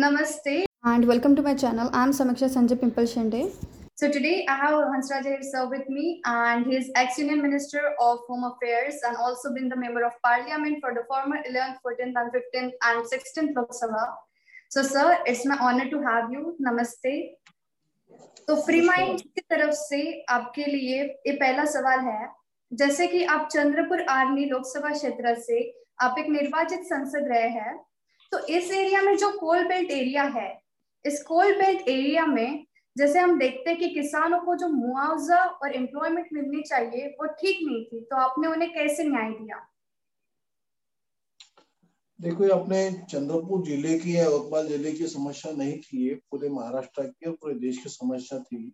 Namaste. 0.00 0.64
and 0.90 1.06
welcome 1.06 1.34
to 1.36 1.42
my 1.42 1.52
channel. 1.54 1.90
I'm 1.92 2.12
Samiksha 2.18 2.46
Sanjay 2.52 2.76
Pimple 2.80 3.04
Shende. 3.04 3.40
So 3.94 4.10
today 4.10 4.46
I 4.48 4.54
have 4.60 4.76
Hansraj 4.92 5.26
sir 5.48 5.64
with 5.72 5.90
me, 5.96 6.22
and 6.24 6.64
he's 6.66 6.86
ex-Union 7.00 7.42
Minister 7.42 7.82
of 8.04 8.20
Home 8.28 8.46
Affairs 8.50 9.00
and 9.06 9.18
also 9.24 9.52
been 9.56 9.68
the 9.68 9.76
member 9.76 10.04
of 10.06 10.14
Parliament 10.22 10.78
for 10.80 10.94
the 10.94 11.02
former 11.10 11.40
11th, 11.50 11.82
14th, 11.88 12.14
and 12.22 12.32
15th 12.36 12.72
and 12.92 13.10
16th 13.10 13.52
Lok 13.58 13.76
Sabha. 13.80 14.06
So 14.70 14.82
sir, 14.82 15.18
it's 15.26 15.44
my 15.44 15.58
honor 15.58 15.90
to 15.90 16.00
have 16.08 16.32
you. 16.36 16.56
Namaste. 16.68 17.36
तो 18.46 18.54
free 18.66 18.80
mind 18.86 19.20
की 19.20 19.40
तरफ़ 19.50 19.74
से 19.80 20.00
आपके 20.36 20.64
लिए 20.70 21.02
ये 21.26 21.32
पहला 21.42 21.64
सवाल 21.74 22.00
है 22.06 22.28
जैसे 22.72 23.06
कि 23.06 23.22
आप 23.34 23.48
चंद्रपुर 23.52 24.00
आर्मी 24.16 24.44
लोकसभा 24.50 24.92
क्षेत्र 24.94 25.34
से 25.46 25.60
आप 26.02 26.18
एक 26.18 26.28
निर्वाचित 26.38 26.80
संसद 26.94 27.28
रहे 27.32 27.48
हैं 27.58 27.78
तो 28.32 28.38
इस 28.46 28.70
एरिया 28.70 29.02
में 29.02 29.16
जो 29.16 29.30
कोल 29.38 29.64
बेल्ट 29.68 29.90
एरिया 29.90 30.22
है, 30.24 30.60
इस 31.04 31.22
कोल 31.22 31.52
बेल्ट 31.58 31.88
एरिया 31.88 32.26
में 32.26 32.64
जैसे 32.96 33.18
हम 33.18 33.38
देखते 33.38 33.70
हैं 33.70 33.78
कि 33.78 33.88
किसानों 33.90 34.38
को 34.40 34.54
जो 34.56 34.68
मुआवजा 34.68 35.36
और 35.36 35.74
एम्प्लॉयमेंट 35.76 36.28
मिलनी 36.32 36.62
चाहिए, 36.62 37.06
वो 37.10 37.26
ठीक 37.26 37.58
नहीं 37.66 37.84
थी 37.84 38.00
तो 38.00 38.16
आपने 38.16 38.48
उन्हें 38.48 38.72
कैसे 38.72 39.04
न्याय 39.04 39.30
दिया? 39.30 39.66
देखो, 42.18 42.44
ये 42.44 42.50
अपने 42.50 42.90
चंद्रपुर 43.10 43.64
ज़िले 43.66 43.98
की 43.98 44.16
या 44.16 44.24
यवतमाल 44.24 44.66
ज़िले 44.68 44.92
की 44.92 45.06
समस्या 45.06 45.52
नहीं 45.52 45.78
थी, 45.78 46.08
ये 46.08 46.14
पूरे 46.30 46.48
महाराष्ट्र 46.48 47.02
की 47.02 47.28
और 47.28 47.36
पूरे 47.40 47.54
देश 47.56 47.78
की 47.82 47.88
समस्या 47.88 48.38
थी। 48.38 48.72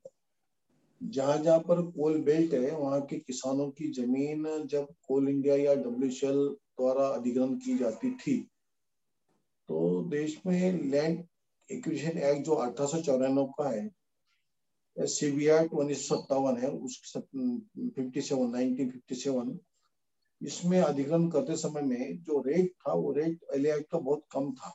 जहाँ 1.01 1.37
जहाँ 1.39 1.59
पर 1.61 1.83
कोल 1.91 2.21
बेल्ट 2.23 2.55
है, 2.55 2.71
वहाँ 2.73 3.01
के 3.01 3.17
किसानों 3.19 3.71
की 3.71 3.91
ज़मीन 3.93 4.67
जब 4.67 4.87
कोल 5.09 5.29
इंडिया 5.29 5.57
या 5.57 5.75
डब्ल्यूएचएल 5.75 6.45
द्वारा 6.79 7.09
अधिग्रहण 7.09 7.55
की 7.57 7.77
जाती 7.79 8.11
थी 8.17 8.37
तो 9.69 10.03
देश 10.11 10.41
में 10.47 10.83
लैंड 10.83 11.25
एक्विजिशन 11.69 12.19
एक्ट 12.19 12.45
जो 12.47 12.55
अठारह 12.55 12.89
सौ 12.89 13.01
चौरानवे 13.03 13.45
का 13.59 13.69
है 13.71 15.07
सीबीआई 15.07 15.67
उन्नीस 15.69 16.09
सौ 16.09 16.17
सत्तावन 16.17 16.57
है, 16.59 16.69
उस 16.69 17.01
fifty 17.17 18.21
seven 18.21 18.51
nineteen 18.51 18.91
fifty 18.91 19.15
seven, 19.15 19.59
इसमें 20.41 20.81
अधिग्रहण 20.81 21.29
करते 21.31 21.57
समय 21.57 21.83
में 21.83 22.23
जो 22.23 22.41
रेट 22.47 22.73
था, 22.73 22.93
वो 22.93 23.13
रेट 23.13 23.45
एल 23.55 23.67
का 23.83 23.99
बहुत 23.99 24.25
कम 24.33 24.53
था। 24.53 24.73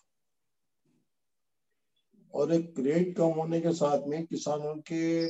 और 2.33 2.53
एक 2.53 2.79
रेट 2.79 3.15
कम 3.17 3.39
होने 3.39 3.59
के 3.61 3.71
साथ 3.73 4.07
में 4.07 4.25
किसानों 4.25 4.75
के 4.91 5.25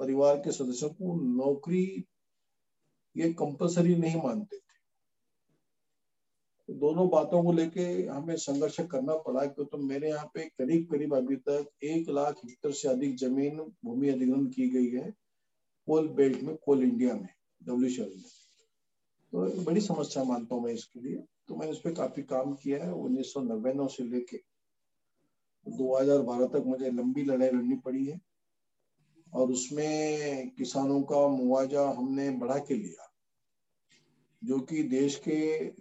परिवार 0.00 0.36
के 0.36 0.52
सदस्यों 0.52 0.90
को 0.90 1.14
नौकरी 1.36 1.84
ये 3.16 3.32
कंपलसरी 3.32 3.94
नहीं 3.96 4.22
मानते। 4.22 4.63
दोनों 6.70 7.08
बातों 7.08 7.44
को 7.44 7.52
लेके 7.52 7.82
हमें 8.06 8.36
संघर्ष 8.36 8.80
करना 8.80 9.14
पड़ा, 9.14 9.44
क्योंकि 9.46 9.76
तो 9.76 9.78
मेरे 9.78 10.08
यहाँ 10.08 10.30
पे 10.34 10.44
करीब 10.44 10.86
करीब 10.90 11.14
अभी 11.14 11.36
तक 11.36 11.66
एक 11.82 12.08
लाख 12.08 12.34
हेक्टर 12.44 12.72
से 12.72 12.88
अधिक 12.88 13.16
ज़मीन 13.16 13.56
भूमि 13.84 14.08
अधिग्रहण 14.08 14.46
की 14.46 14.68
गई 14.68 14.88
है, 14.88 15.14
कोल 15.86 16.08
बेल्ट 16.08 16.42
में, 16.42 16.56
कोल 16.56 16.82
इंडिया 16.82 17.14
में 17.14 17.28
डब्ल्यू 17.62 18.04
में। 18.04 18.22
तो 19.32 19.62
बड़ी 19.62 19.80
समस्या 19.80 20.24
मानता 20.24 20.54
हूँ 20.54 20.64
मैं 20.64 20.72
इसके 20.72 21.00
लिए। 21.00 21.24
तो 21.48 21.56
मैंने 21.56 21.72
इस 21.72 21.78
पर 21.78 21.92
काफ़ी 21.92 22.22
काम 22.22 22.54
किया 22.54 22.84
है, 22.84 22.92
उन्नीस 22.92 23.32
सौ 23.32 23.40
नब्बे 23.40 23.88
से 23.88 24.04
लेके 24.04 24.36
2012 25.66 26.46
तक 26.46 26.64
मुझे 26.66 26.90
लंबी 26.90 27.24
लड़ाई 27.24 27.48
लड़नी 27.48 27.76
पड़ी 27.76 28.06
है। 28.06 28.20
और 29.34 29.50
उसमें 29.50 30.50
किसानों 30.50 31.02
का 31.02 31.28
मुआवजा 31.28 31.88
हमने 31.88 32.30
बढ़ा 32.30 32.58
के 32.58 32.74
लिया। 32.74 33.13
जो 34.44 34.58
कि 34.60 34.82
देश 34.82 35.16
के 35.28 35.38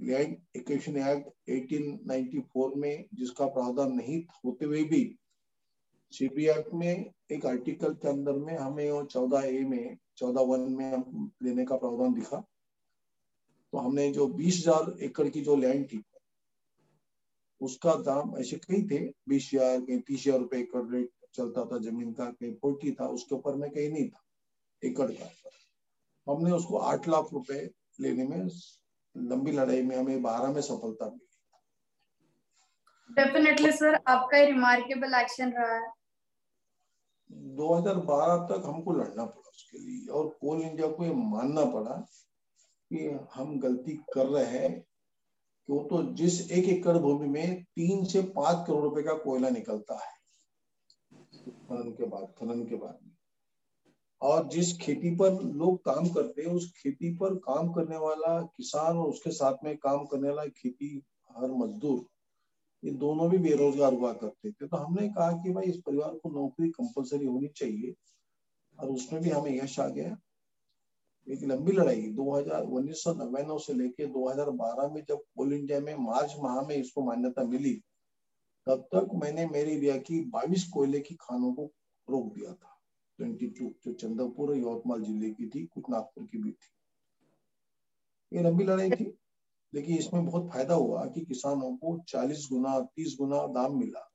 लैंड 0.08 0.36
एक्वेशन 0.56 0.97
एक्ट 0.97 1.28
1894 1.50 2.75
में 2.75 3.06
जिसका 3.14 3.45
प्रावधान 3.47 3.92
नहीं 3.94 4.22
होते 4.45 4.66
हुए 4.66 4.83
भी 4.83 5.03
सीपी 6.14 6.45
एक्ट 6.50 6.73
में 6.73 7.11
एक 7.31 7.45
आर्टिकल 7.45 7.94
के 7.94 8.08
अंदर 8.09 8.34
में 8.38 8.56
हमें 8.58 9.06
चौदह 9.06 9.47
ए 9.47 9.64
में, 9.64 9.97
चौदह 10.17 10.41
वन 10.41 10.72
में 10.72 10.91
हम 10.94 11.31
लेने 11.44 11.66
का 11.66 11.75
प्रावधान 11.78 12.14
दिखा। 12.14 12.38
तो 13.73 13.78
हमने 13.78 14.09
जो 14.12 14.28
बीस 14.29 14.57
हज़ार 14.59 15.03
एकड़ 15.03 15.28
की 15.29 15.41
जो 15.41 15.56
लैंड 15.56 15.85
थी, 15.88 16.03
उसका 17.62 17.96
दाम 18.03 18.35
ऐसे 18.40 18.57
कई 18.57 18.81
थे। 18.88 19.00
बीस 19.29 19.50
हज़ार, 19.53 19.79
कहीं 19.79 20.00
तीस 20.00 20.25
हज़ार 20.28 20.40
रुपए 20.40 20.59
एकड़ 20.59 20.85
रेट 20.91 21.09
चलता 21.34 21.66
था, 21.66 21.78
ज़मीन 21.81 22.12
का, 22.13 22.25
कहीं 22.25 22.53
फोर्टी 22.53 22.91
था, 22.91 23.07
उसके 23.07 23.35
ऊपर 23.35 23.56
में 23.56 23.69
कहीं 23.72 23.90
नहीं 23.90 24.09
था 24.09 24.23
एकड़ 24.84 25.12
का। 25.12 25.29
हमने 26.28 26.52
उसको 26.52 26.78
आठ 26.78 27.07
लाख 27.07 27.34
रुपए 27.34 27.69
लेने 28.02 28.24
में 28.24 28.50
लंबी 29.18 29.52
लड़ाई 29.52 29.81
में 29.81 29.98
हमें 29.98 30.22
बारह 30.22 30.52
में 30.52 30.62
सफलता 30.62 31.06
मिली। 31.06 31.28
डेफिनेटली 33.12 33.72
सर 33.72 33.96
आपका 33.96 34.46
रिमार्केबल 34.46 35.14
एक्शन 35.14 35.52
रहा 35.52 35.76
है। 35.76 35.92
2012 37.32 38.38
तक 38.38 38.64
हमको 38.66 38.92
लड़ना 38.92 39.26
पड़ा 39.26 39.50
उसके 39.50 39.78
लिए 39.78 40.08
और 40.08 40.38
कोल 40.42 40.62
इंडिया 40.62 40.92
को 40.92 41.06
ये 41.06 41.14
मानना 41.14 41.66
पड़ा 41.66 41.96
कि 42.92 43.20
हम 43.34 43.59
गलती 43.59 43.92
कर 44.14 44.26
रहे 44.26 44.59
हैं। 44.59 44.86
कि 45.68 45.74
वो 45.74 45.84
तो 45.84 46.14
जिस 46.14 46.52
एक 46.52 46.66
एकड़ 46.66 46.98
भूमि 46.98 47.28
में 47.28 47.64
तीन 47.64 48.06
से 48.06 48.22
पाँच 48.22 48.68
करोड़ 48.68 48.84
रुपए 48.84 49.03
का 49.03 49.14
कोयला 49.14 49.50
निकलता 49.50 49.94
है 49.94 50.14
खनन 51.44 51.92
के 51.92 52.06
बाद 52.06 52.34
खनन 52.40 52.66
के 52.66 52.76
बाद 52.76 53.00
और 54.23 54.47
जिस 54.47 54.78
खेती 54.78 55.16
पर 55.16 55.41
लोग 55.44 55.84
काम 55.85 56.07
करते 56.09 56.41
हैं, 56.41 56.50
उस 56.50 56.72
खेती 56.78 57.13
पर 57.17 57.35
काम 57.35 57.72
करने 57.73 57.97
वाला 57.97 58.41
किसान 58.57 58.97
और 58.97 59.09
उसके 59.09 59.31
साथ 59.31 59.63
में 59.63 59.75
काम 59.78 60.06
करने 60.06 60.29
वाला 60.29 60.45
खेती 60.47 61.01
हर 61.29 61.51
मजदूर, 61.51 62.06
ये 62.84 62.91
दोनों 62.91 63.29
भी 63.29 63.38
बेरोजगार 63.38 63.94
हुआ 63.94 64.11
करते 64.13 64.51
थे। 64.51 64.67
तो 64.67 64.78
हमने 64.78 65.07
कहा 65.09 65.31
कि 65.31 65.53
भाई, 65.53 65.66
इस 65.66 65.78
परिवार 65.78 66.13
को 66.13 66.29
नौकरी 66.29 66.69
कंपलसरी 66.69 67.25
होनी 67.25 67.47
चाहिए 67.47 67.94
और 68.79 68.89
उसमें 68.89 69.22
भी 69.22 69.29
हमें 69.29 69.63
यश 69.63 69.79
आ 69.79 69.88
गया। 69.88 70.17
एक 71.28 71.44
लंबी 71.44 71.72
लड़ाई, 71.72 72.01
दो 72.01 72.31
हज़ार, 72.31 72.63
उन्नीस 72.63 73.03
सौ 73.03 73.57
से 73.59 73.73
लेके 73.73 74.05
2012 74.07 74.88
में 74.88 75.03
जब 75.09 75.22
कोल 75.38 75.53
इंडिया 75.53 75.79
में 75.79 75.95
मार्च 75.95 76.35
माह 76.40 76.61
में 76.61 76.75
इसको 76.75 77.03
मान्यता 77.03 77.44
मिली, 77.44 77.73
तब 78.67 78.88
तक 78.95 79.09
मैंने 79.13 79.45
मेरे 79.45 79.73
एरिया 79.73 79.97
की 79.97 80.22
22 80.29 80.67
कोयले 80.69 81.00
की 81.00 81.16
खानों 81.16 81.53
को 81.53 81.72
रोक 82.07 82.34
दिया 82.34 82.53
था। 82.53 82.72
ट्वेंटी 83.18 83.47
टू, 83.47 83.74
जो 83.85 83.94
चंद्रपुर 83.94 84.50
और 84.50 84.57
यवतमाल 84.57 85.03
ज़िले 85.03 85.29
की 85.29 85.50
थी, 85.50 85.66
कुछ 85.66 85.84
नागपुर 85.90 86.24
की 86.24 86.38
भी 86.38 86.51
थी। 86.51 86.72
ये 88.38 88.44
लंबी 88.44 88.63
लड़ाई 88.63 88.91
थी। 88.91 89.18
लेकिन 89.74 89.97
इसमें 89.97 90.25
बहुत 90.25 90.50
फ़ायदा 90.50 90.74
हुआ 90.74 91.06
कि 91.06 91.22
किसानों 91.22 91.78
को 91.78 92.00
40 92.07 92.50
गुना 92.52 92.79
30 92.79 93.16
गुना 93.19 93.47
दाम 93.47 93.78
मिला 93.78 94.12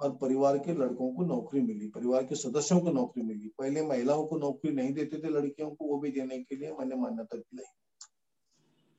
और 0.00 0.16
परिवार 0.16 0.58
के 0.58 0.74
लड़कों 0.74 1.14
को 1.14 1.24
नौकरी 1.24 1.60
मिली, 1.60 1.88
परिवार 1.88 2.24
के 2.24 2.34
सदस्यों 2.34 2.80
को 2.80 2.90
नौकरी 2.90 3.22
मिली। 3.24 3.48
पहले 3.48 3.82
महिलाओं 3.82 4.26
को 4.26 4.38
नौकरी 4.38 4.72
नहीं 4.72 4.92
देते 4.92 5.18
थे 5.18 5.28
लड़कियों 5.28 5.70
को, 5.70 5.84
वो 5.84 5.98
भी 5.98 6.10
देने 6.10 6.38
के 6.38 6.56
लिए 6.56 6.72
मैंने 6.72 6.96
मान्यता 6.96 7.36
दिलाई 7.36 7.64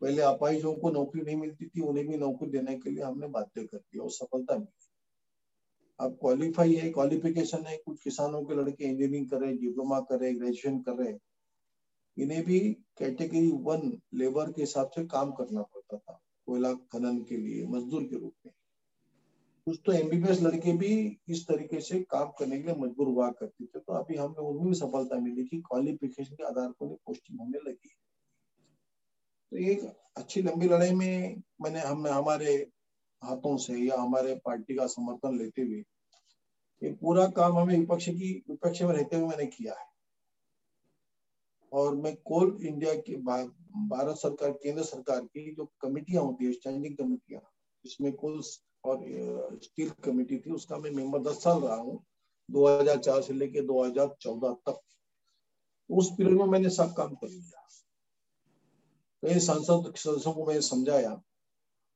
पहले 0.02 0.22
अपाहिजों 0.22 0.74
को 0.76 0.90
नौकरी 0.90 1.22
नहीं 1.22 1.36
मिलती 1.36 1.66
थी, 1.66 1.82
उन्हें 1.82 2.08
भी 2.08 2.18
नौकरी 2.18 2.50
देने 2.50 2.80
के 2.80 2.90
लिए 2.90 3.04
हमने 3.04 3.28
बाध्य 3.28 3.64
कर 3.64 3.78
दिया 3.78 4.04
और 4.04 4.12
सफलता 4.12 4.58
मिली। 4.58 4.93
अब 6.04 6.18
क्वालिफाई 6.22 6.74
है 6.76 6.90
क्वालिफिकेशन 6.90 7.66
है, 7.66 7.78
कुछ 7.78 8.02
किसानों 8.04 8.44
के 8.44 8.56
लड़के 8.56 8.86
इंजीनियरिंग 8.86 9.30
कर 9.30 9.40
रहे 9.40 9.50
हैं 9.50 9.60
डिप्लोमा 9.60 10.00
कर 10.02 10.20
रहे 10.20 10.34
ग्रेजुएशन 10.34 10.80
कर 10.80 10.96
रहे 10.96 11.14
इन्हें 12.18 12.44
भी 12.46 12.60
कैटेगरी 12.98 13.52
वन 13.62 13.92
लेबर 14.14 14.52
के 14.52 14.62
हिसाब 14.62 14.90
से 14.96 15.06
काम 15.06 15.32
करना 15.32 15.62
पड़ता 15.64 15.98
था, 15.98 16.20
कोयला 16.48 16.74
खनन 16.74 17.18
के 17.30 17.38
लिए, 17.38 17.66
मजदूर 17.68 18.04
के 18.04 18.16
रूप 18.16 18.34
में। 18.46 18.54
कुछ 19.68 19.80
तो 19.86 19.92
एमबीबीएस 19.92 20.42
लड़के 20.42 20.72
भी 20.78 20.92
इस 21.30 21.44
तरीके 21.48 21.80
से 21.82 22.00
काम 22.02 22.32
करने 22.40 22.58
के 22.58 22.68
लिए 22.68 22.76
मजबूर 22.76 23.08
हुआ 23.08 23.30
करते 23.32 23.66
थे 23.66 23.80
तो 23.80 23.94
अभी 23.94 24.16
हमें 24.16 24.44
उनमें 24.44 24.68
भी 24.68 24.76
सफलता 24.76 25.20
मिली 25.20 25.46
कि 25.46 25.58
क्वालिफिकेशन 25.62 26.36
के 26.36 26.44
आधार 26.44 26.70
पर 26.72 26.94
पोस्टिंग 27.06 27.40
होने 27.40 27.60
लगी। 27.70 27.96
तो 29.52 29.58
एक 29.72 29.86
अच्छी 30.18 30.42
लंबी 30.42 30.68
लड़ाई 30.68 30.92
में 30.92 31.42
मैंने, 31.62 31.80
हम, 31.80 32.08
हमारे 32.08 32.56
हाथों 33.22 33.56
से 33.58 33.78
या 33.78 34.02
हमारे 34.02 34.36
पार्टी 34.46 34.76
का 34.76 34.88
समर्थन 34.88 35.38
लेते 35.38 35.62
हुए 35.62 35.84
ये 36.84 36.92
पूरा 36.92 37.28
काम 37.28 37.58
हमें 37.58 37.78
विपक्ष 37.80 38.10
की, 38.10 38.44
विपक्ष 38.50 38.82
में 38.82 38.94
रहते 38.94 39.16
हुए 39.16 39.28
मैंने 39.28 39.46
किया 39.46 39.74
है। 39.74 39.86
और 41.72 41.96
मैं 41.96 42.16
कोल 42.16 42.58
इंडिया 42.66 42.94
की 42.94 43.16
भारत 43.16 44.18
सरकार, 44.18 44.52
केंद्र 44.52 44.84
सरकार 44.84 45.20
की 45.20 45.54
जो 45.56 45.66
कमिटियाँ 45.82 46.24
होती 46.24 46.46
है, 46.46 46.52
स्टैंडिंग 46.54 46.98
कमिटियाँ 46.98 47.42
इसमें 47.86 48.12
कोल 48.14 48.42
और 48.84 49.60
स्टील 49.64 49.90
कमेटी 50.04 50.38
थी, 50.38 50.52
उसका 50.52 50.78
मैं 50.78 50.92
मेंबर 50.92 51.20
दस 51.20 51.44
साल 51.44 51.62
रहा 51.62 51.76
हूँ 51.76 52.04
2004 52.50 53.22
से 53.22 53.34
लेके 53.34 53.62
2014 53.62 54.54
तक। 54.70 54.80
उस 55.90 56.10
पीरियड 56.18 56.38
में 56.38 56.46
मैंने 56.46 56.70
सब 56.70 56.94
काम 56.94 57.16
कर 57.16 57.28
लिया। 57.28 57.60
कई 59.24 59.40
सांसद 59.40 59.94
सदस्यों 59.98 60.34
को 60.34 60.46
मैंने 60.46 60.62
समझाया 60.62 61.22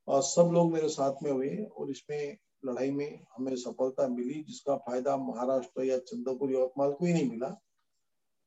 और 0.07 0.21
सब 0.21 0.49
लोग 0.53 0.71
मेरे 0.73 0.89
साथ 0.89 1.23
में 1.23 1.31
हुए 1.31 1.55
और 1.77 1.89
इसमें 1.91 2.37
लड़ाई 2.65 2.92
में 2.92 3.25
हमें 3.38 3.56
सफलता 3.56 4.07
मिली, 4.07 4.44
जिसका 4.44 4.75
फ़ायदा 4.77 5.18
महाराष्ट्र 5.18 5.83
या 5.83 5.98
चंद्रपुर 5.98 6.51
यवतमाल 6.51 6.92
को 6.92 7.06
ही 7.06 7.13
नहीं 7.13 7.30
मिला। 7.30 7.62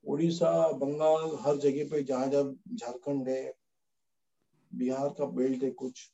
उड़ीसा 0.05 0.73
बंगाल 0.73 1.39
हर 1.41 1.57
जगह 1.57 1.89
पे 1.91 2.03
जहाँ 2.03 2.29
जब 2.29 2.57
झारखंड 2.75 3.29
है, 3.29 3.55
बिहार 4.75 5.09
का 5.09 5.25
बेल्ट 5.27 5.63
है 5.63 5.71
कुछ, 5.71 6.11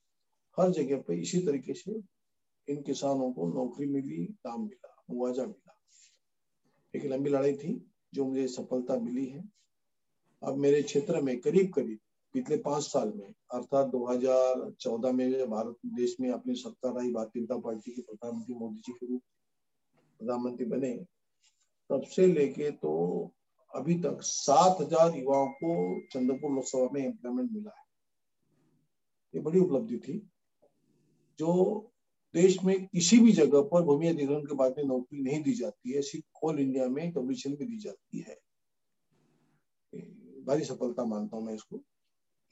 हर 0.58 0.70
जगह 0.70 0.96
पे 0.96 1.20
इसी 1.20 1.40
तरीके 1.46 1.74
से 1.74 2.00
इन 2.68 2.82
किसानों 2.82 3.32
को 3.32 3.46
नौकरी 3.48 3.86
मिली 3.86 4.24
काम 4.24 4.62
मिला, 4.62 5.04
मुआवजा 5.10 5.46
मिला। 5.46 5.78
एक 6.94 7.04
लंबी 7.04 7.30
लड़ाई 7.30 7.52
थी 7.52 7.90
जो 8.14 8.24
मुझे 8.24 8.48
सफलता 8.48 8.96
मिली 8.96 9.26
है। 9.26 9.44
अब 10.42 10.56
मेरे 10.56 10.82
क्षेत्र 10.82 11.20
में 11.20 11.40
करीब 11.40 11.72
करीब 11.72 11.98
पिछले 12.36 12.56
पाँच 12.58 12.82
साल 12.84 13.12
में, 13.16 13.32
अर्थात 13.54 13.86
2014 13.86 15.12
में 15.12 15.50
भारत 15.50 15.76
देश 15.94 16.16
में 16.20 16.30
अपनी 16.30 16.54
सरकार 16.54 16.98
आई 17.00 17.12
भारतीय 17.12 17.42
जनता 17.42 17.56
पार्टी 17.60 17.92
के 17.92 18.02
प्रधानमंत्री 18.02 18.54
मोदी 18.54 18.80
जी 18.86 18.92
के 18.92 19.06
रूप 19.06 19.22
प्रधानमंत्री 20.20 20.66
बने, 20.66 20.92
तब 21.90 22.02
से 22.06 22.26
लेके 22.26 22.70
तो 22.72 22.92
अभी 23.72 23.94
तक 24.00 24.18
सात 24.22 24.80
हज़ार 24.80 25.16
युवाओं 25.16 25.48
को 25.54 25.72
चंद्रपुर 26.12 26.54
लोकसभा 26.54 26.88
में 26.92 27.02
एम्प्लॉयमेंट 27.04 27.50
मिला 27.52 27.70
है। 27.70 27.84
ये 29.34 29.40
बड़ी 29.40 29.60
उपलब्धि 29.60 29.96
थी, 29.98 30.18
जो 31.38 31.90
देश 32.34 32.62
में 32.64 32.86
किसी 32.86 33.18
भी 33.18 33.32
जगह 33.32 33.68
पर 33.72 33.82
भूमि 33.82 34.08
अधिग्रहण 34.08 34.46
के 34.46 34.54
बाद 34.54 34.74
में 34.78 34.84
नौकरी 34.84 35.22
नहीं 35.22 35.42
दी 35.42 35.54
जाती 35.54 35.92
है, 35.92 36.02
सिर्फ़ 36.02 36.46
ऑल 36.46 36.60
इंडिया 36.60 36.88
में 36.88 37.10
डब्ल्यूएचएल 37.10 37.56
में 37.60 37.68
दी 37.68 37.78
जाती 37.78 38.24
है। 38.28 38.40
भारी 40.46 40.64
सफलता 40.64 41.04
मानता 41.06 41.36
हूँ 41.36 41.46
मैं 41.46 41.54
इसको। 41.54 41.82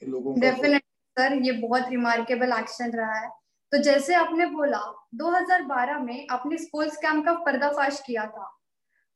लोगों 0.01 0.33
को 0.33 0.79
सर 1.17 1.33
ये 1.43 1.51
बहुत 1.51 1.83
रिमार्केबल 1.89 2.51
एक्शन 2.51 2.91
रहा 2.91 3.13
है। 3.13 3.29
तो 3.71 3.77
जैसे 3.77 4.13
आपने 4.13 4.45
बोला 4.45 4.79
2012 5.15 5.99
में 5.99 6.27
आपने 6.31 6.57
स्कूल 6.57 6.89
स्कैम 6.89 7.21
का 7.21 7.33
पर्दाफाश 7.33 8.01
किया 8.07 8.25
था। 8.27 8.51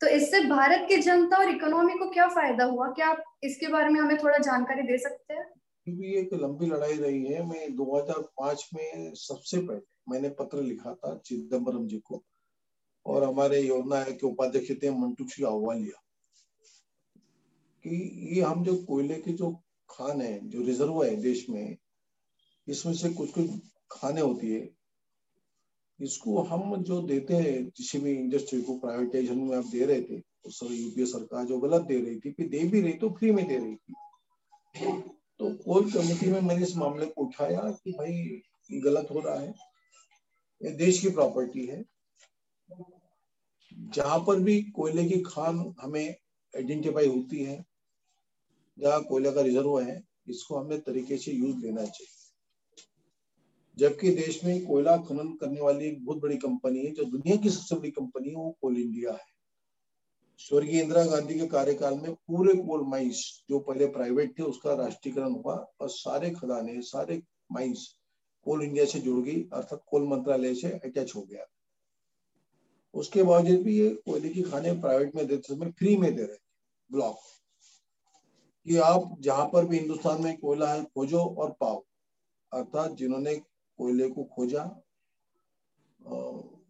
तो 0.02 0.08
इससे 0.08 0.40
भारत 0.42 0.86
की 0.90 0.98
जनता 0.98 1.38
और 1.38 1.50
इकोनॉमी 1.50 1.94
को 1.94 2.10
क्या 2.10 2.28
फ़ायदा 2.28 2.66
हुआ? 2.66 2.88
क्या 2.88 3.08
आप 3.08 3.24
इसके 3.44 3.68
बारे 3.68 3.90
में 3.90 4.00
हमें 4.00 4.18
थोड़ा 4.18 4.38
जानकारी 4.38 4.82
दे 4.82 4.98
सकते 4.98 5.34
हैं? 5.34 5.46
क्योंकि 5.88 6.18
एक 6.20 6.34
लंबी 6.34 6.66
लड़ाई 6.66 6.98
रही 6.98 7.26
है। 7.26 7.46
मैं 7.46 7.76
2005 7.76 8.68
में 8.74 9.14
सबसे 9.16 9.58
पहले 9.58 9.82
मैंने 10.10 10.30
पत्र 10.30 10.62
लिखा 10.62 10.94
था 10.94 11.22
चिदम्बरम 11.26 11.88
जी 11.88 11.98
को 11.98 12.24
और 13.06 13.24
हमारे 13.24 13.60
योजना 13.60 14.04
के 14.04 14.28
उपाध्यक्ष 14.28 14.72
थे 14.84 14.90
मंटू 14.90 15.28
श्री 15.28 15.46
अहवालिया 15.46 16.02
कि 17.86 18.36
ये 18.36 18.42
हम 18.42 18.64
जो 18.64 18.76
कोयले 18.76 19.16
के 19.16 19.34
जो 19.34 19.52
खान 19.90 20.22
है 20.22 20.40
जो 20.50 20.62
रिज़र्व 20.62 21.04
है 21.04 21.16
देश 21.16 21.46
में, 21.50 21.78
इसमें 22.68 22.94
से 22.94 23.10
कुछ 23.10 23.32
कुछ 23.32 23.50
खाने 23.92 24.22
होती 24.22 24.52
है। 24.52 24.70
इसको 26.00 26.42
हम 26.44 26.76
जो 26.84 27.02
देते 27.02 27.36
हैं, 27.36 27.70
किसी 27.70 28.00
भी 28.00 28.12
इंडस्ट्री 28.12 28.62
को 28.62 28.78
प्राइवेटाइजेशन 28.80 29.38
में 29.40 29.56
आप 29.58 29.66
दे 29.66 29.86
रहे 29.86 30.02
थे 30.02 30.20
तो 30.20 30.50
सर 30.50 30.72
यूपीए 30.74 31.06
सरकार 31.06 31.46
जो 31.46 31.58
गलत 31.60 31.82
दे 31.82 32.00
रही 32.00 32.20
थी 32.20 32.32
फिर 32.32 32.48
दे 32.50 32.60
भी 32.70 32.82
रही 32.82 32.94
तो 32.94 33.10
फ्री 33.10 33.32
में 33.32 33.48
दे 33.48 33.58
रही 33.58 33.76
थी। 33.76 33.94
तो 35.40 35.50
कोर 35.56 35.90
कमेटी 35.92 36.32
में 36.32 36.40
मैंने 36.42 36.64
इस 36.64 36.76
मामले 36.78 37.06
को 37.06 37.26
उठाया 37.26 37.62
कि 37.74 37.92
भाई, 37.92 38.14
ये 38.70 38.80
गलत 38.82 39.08
हो 39.12 39.20
रहा 39.20 39.40
है। 39.40 39.54
ये 40.62 40.72
देश 40.76 41.00
की 41.02 41.10
प्रॉपर्टी 41.10 41.66
है। 41.66 41.84
जहाँ 43.72 44.20
पर 44.20 44.40
भी 44.40 44.62
कोयले 44.76 45.06
की 45.06 45.20
खान 45.22 45.74
हमें 45.82 46.10
आइडेंटिफाई 46.54 47.08
होती 47.08 47.44
है 47.44 47.64
जहाँ 48.80 49.04
कोयला 49.04 49.32
का 49.32 49.42
रिज़र्व 49.42 49.80
है, 49.80 50.04
इसको 50.28 50.56
हमें 50.56 50.82
तरीके 50.82 51.18
से 51.18 51.32
यूज़ 51.32 51.58
लेना 51.58 51.86
चाहिए। 51.86 52.16
जबकि 53.78 54.10
देश 54.10 54.44
में 54.44 54.66
कोयला 54.66 54.98
खनन 54.98 55.38
करने 55.42 55.62
वाली 55.62 55.86
एक 55.86 56.06
बहुत 56.06 56.18
बड़ी 56.18 56.38
कंपनी 56.38 56.80
है, 56.80 56.92
जो 56.92 57.04
दुनिया 57.04 57.36
की 57.36 57.50
सबसे 57.50 57.76
बड़ी 57.76 57.92
कंपनी 57.92 58.30
है, 58.30 58.36
वो 58.36 58.58
कोल 58.62 58.78
इंडिया 58.78 59.12
है। 59.12 59.28
स्वर्गीय 60.38 60.82
इंदिरा 60.82 61.04
गांधी 61.06 61.40
के 61.40 61.48
कार्यकाल 61.48 61.94
में 61.94 62.14
पूरे 62.14 62.54
कोल 62.54 62.82
माइंस 62.82 63.44
जो 63.50 63.60
पहले 63.60 63.88
प्राइवेट 63.88 64.40
थे, 64.40 64.44
उसका 64.44 64.74
राष्ट्रीयकरण 64.74 65.32
हुआ 65.32 65.56
और 65.82 65.90
सारे 65.90 66.30
खदाने, 66.30 66.82
सारे 66.82 67.22
माइंस 67.52 67.96
कोल 68.44 68.64
इंडिया 68.64 68.86
से 68.86 69.00
जुड़ 69.00 69.26
गई, 69.26 69.42
अर्थात 69.54 69.84
कोल 69.88 70.08
मंत्रालय 70.08 70.56
से 70.56 70.70
अटैच 70.70 71.16
हो 71.16 71.22
गया। 71.22 71.46
उसके 72.94 73.24
बावजूद 73.24 73.62
भी 73.62 73.80
ये 73.80 73.90
कोयले 73.90 74.30
की 74.30 74.42
खाने 74.42 74.72
प्राइवेट 74.74 75.16
में 75.16 75.28
देते 75.28 75.56
समय 75.56 75.72
फ्री 75.72 75.98
में 75.98 76.16
दे 76.16 76.24
रहे 76.24 76.38
ब्लॉक 76.92 77.18
कि 78.66 78.78
आप 78.78 79.16
जहाँ 79.20 79.46
पर 79.46 79.66
भी 79.66 79.78
हिंदुस्तान 79.78 80.22
में 80.22 80.38
कोयला 80.38 80.74
है 80.74 80.84
खोजो 80.84 81.24
और 81.38 81.52
पाओ 81.60 81.84
अर्थात 82.54 82.92
जिन्होंने 82.92 83.36
कोयले 83.80 84.10
को 84.10 84.24
खोजा 84.24 84.64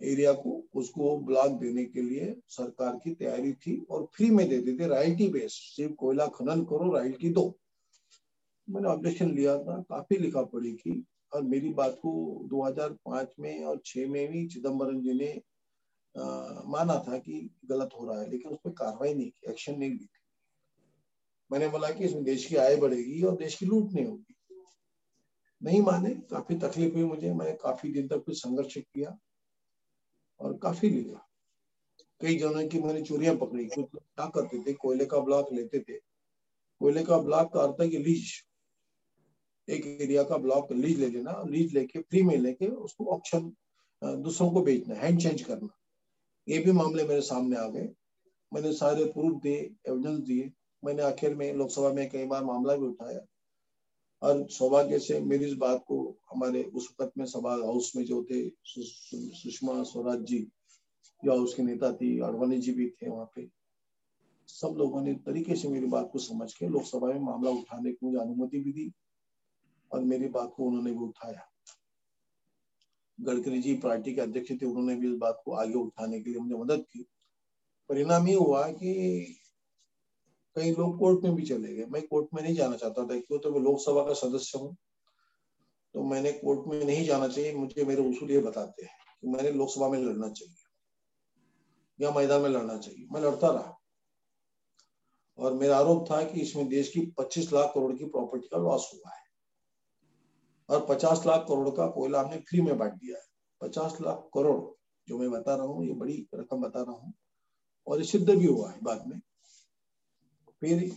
एरिया 0.03 0.31
को 0.33 0.63
उसको 0.75 1.17
ब्लॉक 1.17 1.51
देने 1.51 1.85
के 1.85 2.01
लिए 2.01 2.35
सरकार 2.47 2.95
की 3.03 3.13
तैयारी 3.15 3.53
थी 3.53 3.85
और 3.89 4.07
फ्री 4.15 4.29
में 4.29 4.49
देते 4.49 4.79
थे। 4.79 4.87
राइल्टी 4.87 5.27
बेस 5.27 5.53
सिर्फ़ 5.75 5.93
कोयला 5.93 6.27
खनन 6.27 6.63
करो 6.63 6.91
राइल्टी 6.93 7.29
दो। 7.29 7.59
मैंने 8.69 8.87
ऑब्जेक्शन 8.87 9.31
लिया 9.31 9.57
था 9.57 9.81
काफ़ी 9.81 10.17
लिखा 10.17 10.43
पड़ी 10.43 10.73
थी। 10.73 11.03
और 11.33 11.41
मेरी 11.41 11.69
बात 11.69 11.95
को 11.95 12.11
2005 12.45 13.33
में 13.39 13.63
और 13.63 13.81
6 13.85 14.07
में 14.07 14.31
भी 14.31 14.47
चिदम्बरम 14.47 15.01
जी 15.01 15.13
ने 15.13 15.31
आ, 16.17 16.23
माना 16.65 16.95
था 17.07 17.17
कि 17.17 17.49
गलत 17.65 17.89
हो 17.99 18.05
रहा 18.05 18.21
है 18.21 18.29
लेकिन 18.29 18.51
उस 18.51 18.57
पर 18.65 18.69
कार्रवाई 18.69 19.13
नहीं 19.13 19.29
की 19.29 19.51
एक्शन 19.51 19.79
नहीं 19.79 19.91
ली 19.91 20.09
मैंने 21.51 21.67
बोला 21.67 21.89
कि 21.89 22.03
इसमें 22.05 22.23
देश 22.23 22.45
की 22.45 22.55
आय 22.55 22.75
बढ़ेगी 22.75 23.21
और 23.23 23.37
देश 23.37 23.55
की 23.55 23.65
लूट 23.65 23.93
नहीं 23.93 24.05
होगी। 24.05 24.35
नहीं 25.61 25.81
माने, 25.81 26.09
काफ़ी 26.31 26.55
तकलीफ़ 26.57 26.93
हुई 26.93 27.03
मुझे, 27.03 27.33
मैंने 27.33 27.53
काफ़ी 27.53 27.91
दिन 27.91 28.07
तक 28.07 28.23
कुछ 28.25 28.37
संघर्ष 28.37 28.77
किया 28.77 29.17
और 30.39 30.57
काफ़ी 30.57 30.89
लिखा 30.89 31.25
कई 32.21 32.35
जनों 32.37 32.67
की 32.67 32.79
मैंने 32.79 33.01
चोरियाँ 33.01 33.35
पकड़ी, 33.35 33.65
कुछ 33.65 33.85
क्या 33.95 34.25
करते 34.25 34.59
थे, 34.59 34.73
कोयले 34.73 35.05
का 35.05 35.19
ब्लॉक 35.19 35.51
लेते 35.53 35.79
थे। 35.79 35.93
कोयले 36.81 37.03
का 37.03 37.17
ब्लॉक 37.17 37.53
का 37.53 37.59
अर्थ 37.59 37.81
है 37.81 37.89
कि 37.89 37.97
लीज। 37.97 38.31
एक 39.67 39.85
एरिया 40.01 40.23
का 40.23 40.37
ब्लॉक 40.37 40.71
लीज 40.71 40.99
ले 40.99 41.09
लेना, 41.09 41.43
लीज 41.47 41.73
लेके, 41.73 41.99
फ्री 41.99 42.21
में 42.23 42.35
लेके 42.37 42.67
उसको 42.67 43.05
ऑप्शन 43.05 43.51
दूसरों 44.01 44.49
को 44.51 44.61
बेचना 44.61 44.95
हैंड 44.95 45.21
चेंज 45.21 45.41
करना। 45.41 45.69
ये 46.47 46.59
भी 46.59 46.71
मामले 46.71 47.03
मेरे 47.07 47.21
सामने 47.21 47.55
आ 47.55 47.67
गए। 47.67 47.89
मैंने 48.51 48.73
सारे 48.73 49.05
प्रूफ 49.05 49.41
दिए 49.41 49.57
एविडेंस 49.87 50.19
दिए। 50.19 50.51
मैंने 50.83 51.01
आखिर 51.03 51.35
में 51.35 51.53
लोकसभा 51.53 51.91
में 51.93 52.09
कई 52.09 52.25
बार 52.25 52.43
मामला 52.45 52.75
भी 52.75 52.85
उठाया। 52.87 53.19
और 54.21 54.47
सौभाग्य 54.49 54.99
से 54.99 55.19
मेरी 55.21 55.45
इस 55.45 55.53
बात 55.53 55.83
को 55.87 55.97
हमारे 56.31 56.63
उस 56.63 56.89
वक्त 57.01 57.17
में 57.17 57.25
सभा 57.25 57.51
हाउस 57.55 57.91
में 57.95 58.03
जो 58.05 58.23
थे 58.23 58.47
सुषमा 58.65 59.81
स्वराज 59.83 60.23
जी, 60.23 60.39
जो 61.23 61.31
हाउस 61.31 61.53
की 61.53 61.63
नेता 61.63 61.91
थी 61.93 62.19
अडवाणी 62.19 62.57
जी 62.57 62.71
भी 62.71 62.89
थे 62.91 63.09
वहाँ 63.09 63.25
पे, 63.35 63.47
सब 64.49 64.75
लोगों 64.77 65.01
ने 65.01 65.13
तरीके 65.25 65.55
से 65.55 65.67
मेरी 65.67 65.87
बात 65.87 66.09
को 66.13 66.19
समझ 66.19 66.53
के 66.53 66.67
लोकसभा 66.67 67.07
में 67.07 67.19
मामला 67.21 67.51
उठाने 67.51 67.91
की 67.91 68.05
मुझे 68.05 68.17
अनुमति 68.19 68.59
भी 68.59 68.71
दी 68.73 68.91
और 69.91 70.03
मेरी 70.03 70.27
बात 70.29 70.53
को 70.57 70.65
उन्होंने 70.65 70.91
भी 70.91 71.05
उठाया। 71.05 71.45
गडकरी 73.19 73.61
जी 73.61 73.73
पार्टी 73.73 74.13
के 74.13 74.21
अध्यक्ष 74.21 74.51
थे, 74.51 74.65
उन्होंने 74.65 74.95
भी 74.95 75.11
इस 75.11 75.17
बात 75.17 75.41
को 75.45 75.53
आगे 75.53 75.73
उठाने 75.73 76.19
के 76.19 76.29
लिए 76.29 76.39
मुझे 76.39 76.55
मदद 76.55 76.85
की। 76.91 77.05
परिणाम 77.89 78.27
ये 78.27 78.35
हुआ 78.35 78.67
कि 78.67 79.38
कई 80.59 80.71
लोग 80.71 80.99
कोर्ट 80.99 81.23
में 81.23 81.35
भी 81.35 81.43
चले 81.43 81.75
गए। 81.75 81.85
मैं 81.85 82.07
कोर्ट 82.07 82.27
में 82.33 82.43
नहीं 82.43 82.55
जाना 82.55 82.75
चाहता 82.75 83.03
था, 83.03 83.19
क्यों? 83.19 83.39
तो 83.39 83.51
मैं 83.51 83.59
लोकसभा 83.59 84.03
का 84.03 84.13
सदस्य 84.13 84.59
हूँ। 84.59 84.75
तो 85.93 86.03
मैंने 86.03 86.31
कोर्ट 86.31 86.67
में 86.67 86.85
नहीं 86.85 87.05
जाना 87.05 87.27
चाहिए, 87.27 87.55
मुझे 87.55 87.85
मेरे 87.85 88.01
उसूल 88.01 88.31
ये 88.31 88.39
बताते 88.39 88.85
हैं 88.85 88.91
कि 89.21 89.27
मैंने 89.27 89.51
लोकसभा 89.51 89.89
में 89.89 89.99
लड़ना 89.99 90.29
चाहिए 90.29 90.55
या 92.01 92.11
मैदान 92.11 92.41
में 92.41 92.49
लड़ना 92.49 92.77
चाहिए। 92.77 93.07
मैं 93.11 93.21
लड़ता 93.21 93.47
रहा। 93.47 93.75
और 95.37 95.53
मेरा 95.53 95.77
आरोप 95.77 96.11
था 96.11 96.23
कि 96.23 96.41
इसमें 96.41 96.67
देश 96.67 96.89
की 96.89 97.01
25 97.17 97.53
लाख 97.53 97.71
करोड़ 97.73 97.93
की 97.93 98.05
प्रॉपर्टी 98.05 98.47
का 98.47 98.57
लॉस 98.57 98.91
हुआ 98.93 99.11
है। 99.11 99.21
और 100.69 100.85
50 100.85 101.23
लाख 101.25 101.45
करोड़ 101.47 101.69
का 101.69 101.87
कोयला 101.87 102.21
हमने 102.21 102.37
फ्री 102.37 102.61
में 102.61 102.77
बांट 102.77 102.93
दिया 102.93 103.17
है। 103.17 103.23
50 103.61 103.97
लाख 104.01 104.29
करोड़, 104.33 104.85
जो 105.07 105.17
मैं 105.17 105.31
बता 105.31 105.55
रहा 105.55 105.65
हूँ, 105.65 105.85
ये 105.85 105.93
बड़ी 105.93 106.27
रकम 106.35 106.57
बता 106.61 106.81
रहा 106.81 106.91
हूँ, 106.91 107.13
और 107.87 107.97
ये 107.97 108.03
सिद्ध 108.03 108.29
भी 108.29 108.45
हुआ 108.45 108.71
है 108.71 108.79
बाद 108.83 109.07
में। 109.07 109.21
फिर 110.61 110.89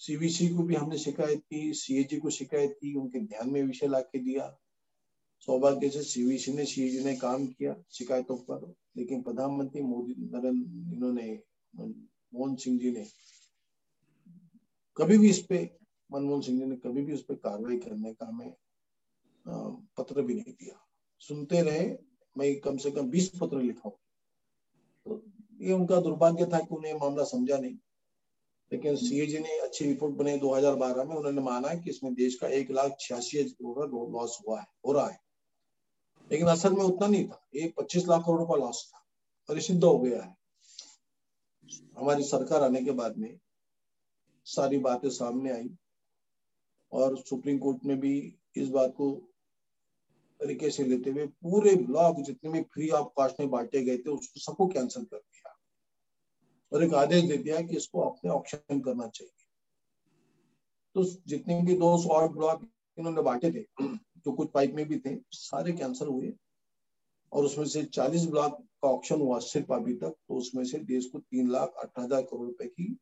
सीबीसी 0.00 0.48
को 0.48 0.62
भी 0.62 0.74
हमने 0.74 0.98
शिकायत 0.98 1.40
की 1.40 1.72
सीएजी 1.74 2.16
को 2.18 2.30
शिकायत 2.30 2.76
की, 2.80 2.94
उनके 2.94 3.20
ध्यान 3.20 3.50
में 3.50 3.62
विषय 3.62 3.86
ला 3.86 4.00
के 4.00 4.18
दिया। 4.18 4.48
सौभाग्य 5.48 5.88
से 5.90 6.02
सीबीसी 6.02 6.52
ने 6.52 6.64
सीएजी 6.64 7.04
ने 7.04 7.14
काम 7.16 7.46
किया 7.46 7.74
शिकायतों 7.90 8.36
पर, 8.50 8.74
लेकिन 8.96 9.22
प्रधानमंत्री 9.22 9.82
मोदी, 9.82 10.14
नरेंद्र, 10.18 10.94
इन्होंने, 10.94 11.32
मनमोहन 11.74 12.54
सिंह 12.56 12.78
जी 12.80 12.90
ने 12.90 13.06
कभी 14.96 15.18
भी 15.18 15.30
इस 15.30 15.38
पे, 15.46 15.58
मनमोहन 16.10 16.40
सिंह 16.40 16.58
जी 16.58 16.66
ने 16.66 16.76
कभी 16.78 17.02
भी 17.02 17.12
उस 17.12 17.24
पर 17.24 17.34
कार्रवाई 17.36 17.76
करने 17.78 18.12
का 18.14 18.26
हमें 18.26 18.52
पत्र 19.98 20.22
भी 20.22 20.34
नहीं 20.34 20.52
दिया। 20.52 20.78
सुनते 21.22 21.62
रहे, 21.62 21.86
मैं 22.36 22.60
कम 22.60 22.76
से 22.76 22.90
कम 22.90 23.08
बीस 23.10 23.30
पत्र 23.40 23.60
लिखा 23.62 23.90
तो 25.06 25.22
ये 25.60 25.72
उनका 25.72 26.00
दुर्भाग्य 26.00 26.46
था 26.46 26.58
कि 26.58 26.74
उन्हें 26.74 26.94
मामला 26.94 27.24
समझा 27.26 27.58
नहीं। 27.58 27.76
लेकिन 28.72 28.96
सीएजी 28.96 29.38
ने 29.38 29.58
अच्छी 29.58 29.84
रिपोर्ट 29.84 30.14
बनाई 30.14 30.38
2012 30.38 31.04
में। 31.04 31.16
उन्होंने 31.16 31.40
माना 31.40 31.74
कि 31.74 31.90
इसमें 31.90 32.14
देश 32.14 32.34
का 32.34 32.48
एक 32.48 32.70
लाख 32.70 32.96
छियासी 33.00 33.44
करोड़ 33.44 33.78
का 33.78 34.18
लॉस 34.18 34.38
हुआ 34.40 34.60
है, 34.60 34.66
हो 34.86 34.92
रहा 34.92 35.08
है। 35.08 35.20
लेकिन 36.30 36.46
असल 36.46 36.72
में 36.72 36.84
उतना 36.84 37.06
नहीं 37.06 37.28
था। 37.28 37.48
ये 37.54 37.74
25 37.78 38.08
लाख 38.08 38.20
करोड़ 38.20 38.42
का 38.42 38.56
लॉस 38.56 38.92
था 38.92 39.06
और 39.50 39.60
सिद्ध 39.60 39.84
हो 39.84 39.98
गया 39.98 40.22
है। 40.22 40.36
हमारी 41.98 42.22
सरकार 42.22 42.62
आने 42.62 42.84
के 42.84 42.90
बाद 42.90 43.18
में 43.18 43.38
सारी 44.44 44.78
बातें 44.78 45.10
सामने 45.10 45.52
आई 45.52 45.70
और 46.92 47.18
सुप्रीम 47.18 47.58
कोर्ट 47.58 47.84
ने 47.84 47.94
भी 47.94 48.34
इस 48.56 48.68
बात 48.68 48.94
को 48.96 49.12
तरीके 50.40 50.70
से 50.70 50.84
लेते 50.84 51.10
हुए 51.10 51.26
पूरे 51.26 51.74
ब्लॉक 51.76 52.20
जितने 52.20 52.50
भी 52.50 52.62
फ्री 52.62 52.88
ऑफ़ 52.90 53.08
कॉस्ट 53.16 53.40
में 53.40 53.50
बांटे 53.50 53.82
गए 53.82 53.98
थे, 53.98 54.10
उसको 54.10 54.40
सबको 54.40 54.66
कैंसिल 54.66 55.04
कर 55.04 55.16
और 56.72 56.84
एक 56.84 56.94
आदेश 56.94 57.24
दे 57.24 57.36
दिया 57.36 57.60
कि 57.60 57.76
इसको 57.76 58.00
अपने 58.00 58.30
ऑप्शन 58.30 58.80
करना 58.80 59.06
चाहिए। 59.06 59.46
तो 60.94 61.04
जितने 61.26 61.60
भी 61.62 61.74
दो 61.74 61.96
सौ 62.02 62.08
आठ 62.08 62.30
ब्लॉक 62.30 62.68
इन्होंने 62.98 63.22
बांटे 63.22 63.50
थे, 63.50 63.62
जो 63.82 64.32
कुछ 64.32 64.50
पाइप 64.50 64.74
में 64.74 64.86
भी 64.88 64.98
थे, 64.98 65.16
सारे 65.32 65.72
कैंसिल 65.72 66.08
हुए। 66.08 66.32
और 67.32 67.44
उसमें 67.44 67.64
से 67.64 67.82
40 67.84 68.26
ब्लॉक 68.26 68.58
का 68.82 68.88
ऑप्शन 68.88 69.20
हुआ 69.20 69.38
सिर्फ़ 69.38 69.72
अभी 69.72 69.94
तक 69.94 70.16
तो 70.28 70.34
उसमें 70.34 70.64
से 70.64 70.78
देश 70.78 71.06
को 71.06 71.18
तीन 71.18 71.50
लाख 71.50 71.74
अठारह 71.82 72.04
हज़ार 72.04 72.22
करोड़ 72.22 72.46
रुपए 72.46 72.66
की 72.66 72.96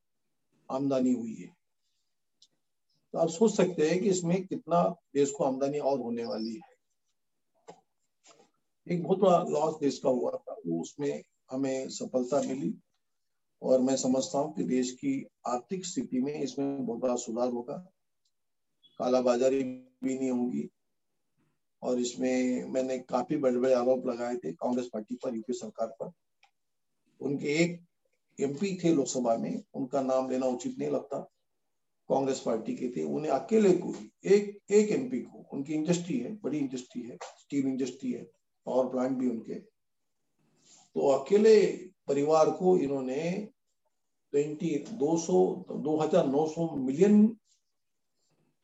आमदनी 0.69 1.13
हुई 1.13 1.35
है। 1.35 1.49
तो 3.15 3.19
आप 3.19 3.29
सोच 3.29 3.57
सकते 3.57 3.89
हैं 3.89 3.99
कि 4.01 4.09
इसमें 4.09 4.47
कितना 4.47 4.83
देश 5.15 5.31
को 5.31 5.45
आमदनी 5.45 5.79
और 5.79 5.99
होने 6.01 6.25
वाली 6.25 6.55
है। 6.55 6.69
एक 8.87 9.03
बहुत 9.03 9.19
बड़ा 9.19 9.43
लॉस 9.43 9.75
देश 9.81 9.99
का 9.99 10.09
हुआ 10.09 10.31
था, 10.31 10.57
वो 10.67 10.81
उसमें 10.81 11.23
हमें 11.51 11.89
सफलता 11.89 12.41
मिली। 12.43 12.75
और 13.63 13.81
मैं 13.81 13.97
समझता 13.97 14.39
हूँ 14.39 14.55
कि 14.55 14.63
देश 14.63 14.91
की 14.91 15.27
आर्थिक 15.47 15.87
स्थिति 15.87 16.21
में 16.21 16.35
इसमें 16.35 16.87
बहुत 16.87 16.99
बड़ा 16.99 17.17
सुधार 17.17 17.49
होगा। 17.49 17.93
कालाबाजारी 18.99 19.63
भी 20.05 20.19
नहीं 20.19 20.31
होगी। 20.31 20.69
और 21.83 21.99
इसमें 21.99 22.65
मैंने 22.65 22.99
काफ़ी 22.99 23.37
बड़े 23.37 23.59
बड़े 23.59 23.75
आरोप 23.75 24.07
लगाए 24.07 24.37
थे 24.37 24.53
कांग्रेस 24.53 24.87
पार्टी 24.93 25.15
पर, 25.15 25.35
यूपी 25.35 25.53
सरकार 25.53 25.87
पर। 25.87 26.13
उनके 27.21 27.47
एक 27.47 27.85
एमपी 28.41 28.81
थे 28.85 28.95
लोकसभा 28.95 29.37
में, 29.37 29.63
उनका 29.75 30.03
नाम 30.03 30.31
लेना 30.31 30.47
उचित 30.47 30.79
नहीं 30.79 30.91
लगता। 30.91 31.31
कांग्रेस 32.09 32.41
पार्टी 32.41 32.77
के 32.77 32.89
थे। 32.89 33.03
उन्हें 33.03 33.33
अकेले 33.33 33.73
को, 33.73 33.95
एक 34.25 34.59
एक 34.71 34.91
एमपी 34.91 35.21
को, 35.21 35.39
उनकी 35.53 35.75
इंडस्ट्री 35.75 36.19
है, 36.19 36.37
बड़ी 36.37 36.59
इंडस्ट्री 36.59 37.03
है, 37.03 37.19
स्टील 37.23 37.67
इंडस्ट्री 37.67 38.13
है, 38.13 38.23
पावर 38.67 38.91
प्लांट 38.91 39.19
भी 39.19 39.29
उनके। 39.29 39.55
तो 40.95 41.09
अकेले 41.09 41.90
परिवार 42.09 42.51
को 42.51 42.77
इन्होंने 42.79 43.31
ट्वेंटी 44.33 44.77
दो 44.79 45.17
सौ, 45.19 45.65
दो 45.71 45.97
हज़ार 45.97 46.27
नौ 46.27 46.47
सौ 46.47 46.71
मिलियन 46.77 47.37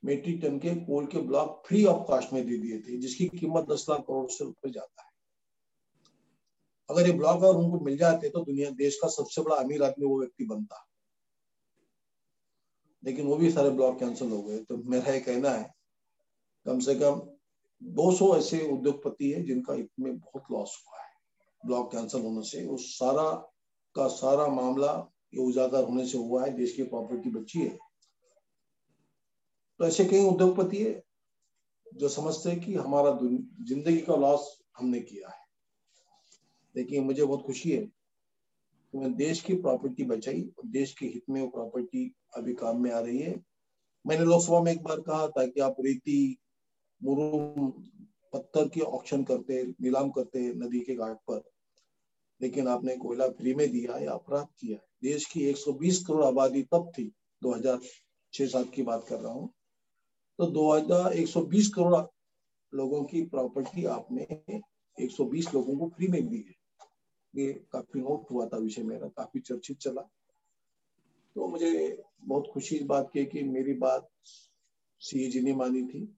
मेट्रिक 0.02 0.40
टन 0.42 0.58
के 0.58 0.74
कोल 0.76 1.06
के 1.06 1.18
ब्लॉक 1.20 1.62
फ्री 1.66 1.84
ऑफ़ 1.84 2.06
कॉस्ट 2.06 2.32
में 2.32 2.46
दे 2.46 2.56
दिए 2.58 2.78
थे, 2.78 2.96
जिसकी 2.96 3.28
कीमत 3.28 3.64
दस 3.64 3.86
लाख 3.90 4.00
करोड़ 4.00 4.30
से 4.30 4.44
ऊपर 4.44 4.70
जाता 4.70 5.02
है। 5.02 5.10
अगर 6.88 7.06
ये 7.06 7.12
ब्लॉक 7.12 7.36
अगर 7.36 7.56
उनको 7.56 7.80
मिल 7.80 7.96
जाते 7.98 8.28
तो 8.28 8.44
दुनिया, 8.44 8.70
देश 8.70 8.98
का 9.02 9.08
सबसे 9.08 9.42
बड़ा 9.42 9.56
अमीर 9.56 9.82
आदमी 9.82 10.06
वो 10.06 10.18
व्यक्ति 10.20 10.44
बनता। 10.44 10.82
लेकिन 13.02 13.26
वो 13.26 13.36
भी 13.36 13.50
सारे 13.50 13.70
ब्लॉक 13.70 13.98
कैंसिल 13.98 14.30
हो 14.30 14.42
गए। 14.42 14.58
तो 14.58 14.76
मेरा 14.90 15.12
ये 15.12 15.20
कहना 15.20 15.50
है, 15.50 15.70
कम 16.66 16.78
से 16.78 16.94
कम 16.94 17.20
200 17.82 18.36
ऐसे 18.36 18.60
उद्योगपति 18.68 19.30
है 19.30 19.42
जिनका 19.42 19.74
इसमें 19.74 20.18
बहुत 20.18 20.44
लॉस 20.52 20.76
हुआ। 20.86 20.95
ब्लॉक 21.66 21.92
कैंसिल 21.92 22.20
होने 22.20 22.42
से, 22.42 22.66
वो 22.66 22.76
सारा 22.76 23.30
का 23.96 24.06
सारा 24.08 24.46
मामला 24.46 24.92
ये 25.34 25.40
उजागर 25.40 25.84
होने 25.84 26.06
से 26.06 26.18
हुआ 26.18 26.44
है, 26.44 26.50
देश 26.50 26.72
की 26.72 26.82
प्रॉपर्टी 26.82 27.30
बची 27.30 27.60
है। 27.60 27.78
तो 29.80 29.86
ऐसे 29.86 30.04
कई 30.04 30.24
उद्योगपति 30.24 30.76
है 30.76 31.02
जो 31.94 32.08
समझते 32.08 32.50
हैं 32.50 32.60
कि 32.60 32.74
हमारा 32.74 33.10
ज़िंदगी 33.66 34.00
का 34.00 34.16
लॉस 34.16 34.60
हमने 34.78 35.00
किया 35.00 35.28
है। 35.28 35.44
लेकिन 36.76 37.04
मुझे 37.04 37.24
बहुत 37.24 37.42
खुशी 37.42 37.70
है 37.70 37.82
कि 37.82 38.98
मैं 38.98 39.14
देश 39.16 39.40
की 39.40 39.54
प्रॉपर्टी 39.54 40.04
बचाई 40.04 40.42
और 40.58 40.66
देश 40.66 40.94
के 40.94 41.06
हित 41.06 41.22
में 41.30 41.40
वो 41.40 41.48
प्रॉपर्टी 41.48 42.14
अभी 42.36 42.54
काम 42.54 42.82
में 42.82 42.90
आ 42.90 42.98
रही 42.98 43.18
है। 43.18 43.34
मैंने 44.06 44.24
लोकसभा 44.24 44.60
में 44.60 44.72
एक 44.72 44.82
बार 44.82 45.00
कहा 45.00 45.28
था 45.28 45.46
कि 45.46 45.60
आप 45.60 45.76
रेती, 45.80 46.38
मुरुम, 47.02 47.70
पत्थर 48.32 48.68
की 48.68 48.80
ऑक्शन 48.80 49.24
करते, 49.24 49.62
नीलाम 49.80 50.10
करते 50.10 50.40
नदी 50.54 50.80
के 50.80 50.94
घाट 50.94 51.16
पर। 51.30 51.55
लेकिन 52.42 52.68
आपने 52.68 52.96
कोयला 52.96 53.28
फ्री 53.28 53.54
में 53.54 53.70
दिया 53.70 53.98
या 53.98 54.12
अपराध 54.12 54.46
किया। 54.60 54.78
देश 55.02 55.26
की 55.26 55.40
120 55.40 56.06
करोड़ 56.06 56.24
आबादी 56.24 56.62
तब 56.62 56.92
थी 56.98 57.12
2006 57.42 58.46
सात 58.46 58.70
की 58.74 58.82
बात 58.82 59.06
कर 59.08 59.20
रहा 59.20 59.32
हूँ। 59.32 59.52
तो 60.38 60.46
2000 60.46 61.12
120 61.12 61.68
करोड़ 61.68 62.06
लोगों 62.74 63.04
की 63.04 63.22
प्रॉपर्टी 63.22 63.84
आपने 63.84 64.26
120 65.04 65.54
लोगों 65.54 65.76
को 65.76 65.88
फ्री 65.88 66.08
में 66.08 66.28
दी 66.28 66.44
है। 66.48 66.54
ये 67.36 67.52
काफ़ी 67.72 68.00
नोट 68.00 68.30
हुआ 68.30 68.46
था 68.46 68.56
विषय 68.56 68.82
मेरा, 68.82 69.08
काफ़ी 69.08 69.40
चर्चित 69.40 69.78
चला। 69.78 70.02
तो 71.34 71.48
मुझे 71.48 72.02
बहुत 72.20 72.50
खुशी 72.52 72.76
इस 72.76 72.82
बात 72.82 73.10
की 73.12 73.24
कि 73.24 73.42
मेरी 73.42 73.72
बात 73.72 74.08
सी 75.00 75.30
जी 75.30 75.40
ने 75.40 75.54
मानी 75.54 75.82
थी। 75.82 76.16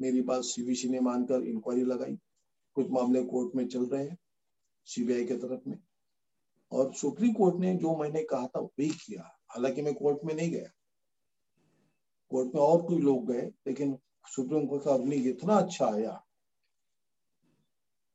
मेरी 0.00 0.20
बात 0.20 0.42
सीबीसी 0.42 0.88
ने 0.88 1.00
मानकर 1.00 1.42
इंक्वायरी 1.42 1.82
लगाई। 1.82 2.18
कुछ 2.74 2.90
मामले 2.90 3.22
कोर्ट 3.22 3.54
में 3.54 3.68
चल 3.68 3.84
रहे 3.86 4.04
हैं। 4.04 4.18
सीबीआई 4.84 5.24
के 5.24 5.34
तरफ़ 5.34 5.68
में। 5.68 5.78
और 6.72 6.94
सुप्रीम 6.94 7.32
कोर्ट 7.32 7.56
ने 7.56 7.74
जो 7.74 7.96
मैंने 7.96 8.24
कहा 8.24 8.46
था, 8.46 8.60
वही 8.60 8.88
किया। 8.88 9.40
हालाँकि 9.48 9.82
मैं 9.82 9.94
कोर्ट 9.94 10.18
में 10.24 10.34
नहीं 10.34 10.50
गया। 10.50 10.68
कोर्ट 12.30 12.54
में 12.54 12.62
और 12.62 12.82
कोई 12.82 12.98
लोग 12.98 13.32
गए, 13.32 13.52
लेकिन 13.66 13.98
सुप्रीम 14.26 14.66
कोर्ट 14.66 14.84
का 14.84 14.96
रुलिंग 14.96 15.26
इतना 15.26 15.54
अच्छा 15.54 15.86
आया 15.86 16.24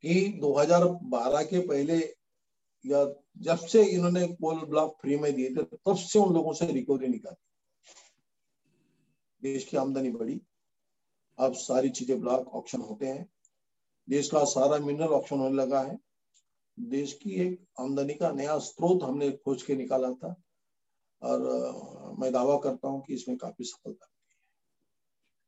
कि 0.02 0.40
2012 0.42 1.44
के 1.44 1.68
पहले 1.68 1.98
या 2.86 3.24
जब 3.38 3.56
से 3.56 3.86
इन्होंने 3.86 4.28
कोल 4.28 4.66
ब्लॉक 4.66 4.98
फ्री 5.02 5.18
में 5.18 5.34
दिए 5.34 5.50
थे, 5.50 5.64
तब 5.64 5.96
से 5.96 6.20
उन 6.20 6.34
लोगों 6.34 6.54
से 6.54 6.72
रिकवरी 6.72 7.08
निकाली। 7.08 7.46
देश 9.44 9.64
की 9.64 9.78
आमदनी 9.78 10.12
बढ़ी। 10.12 10.42
अब 11.40 11.54
सारी 11.54 11.90
चीज़ें 11.90 12.20
ब्लॉक 12.20 12.48
ऑप्शन 12.48 12.82
होते 12.82 13.08
हैं। 13.08 13.30
देश 14.10 14.32
का 14.32 14.44
सारा 14.44 14.86
मिनरल 14.86 15.08
ऑप्शन 15.08 15.40
होने 15.40 15.56
लगा 15.56 15.82
है। 15.82 16.09
देश 16.80 17.14
की 17.14 17.42
एक 17.42 17.60
आमदनी 17.80 18.14
का 18.14 18.32
नया 18.32 18.58
स्रोत 18.60 19.04
हमने 19.04 19.32
खोज 19.34 19.64
के 19.64 19.76
निकाला 19.76 20.12
था 20.14 20.36
और 21.22 22.16
मैं 22.20 22.32
दावा 22.34 22.58
करता 22.64 22.88
हूँ 22.88 23.02
कि 23.04 23.14
इसमें 23.14 23.38
काफ़ी 23.38 23.66
सफलता 23.66 24.08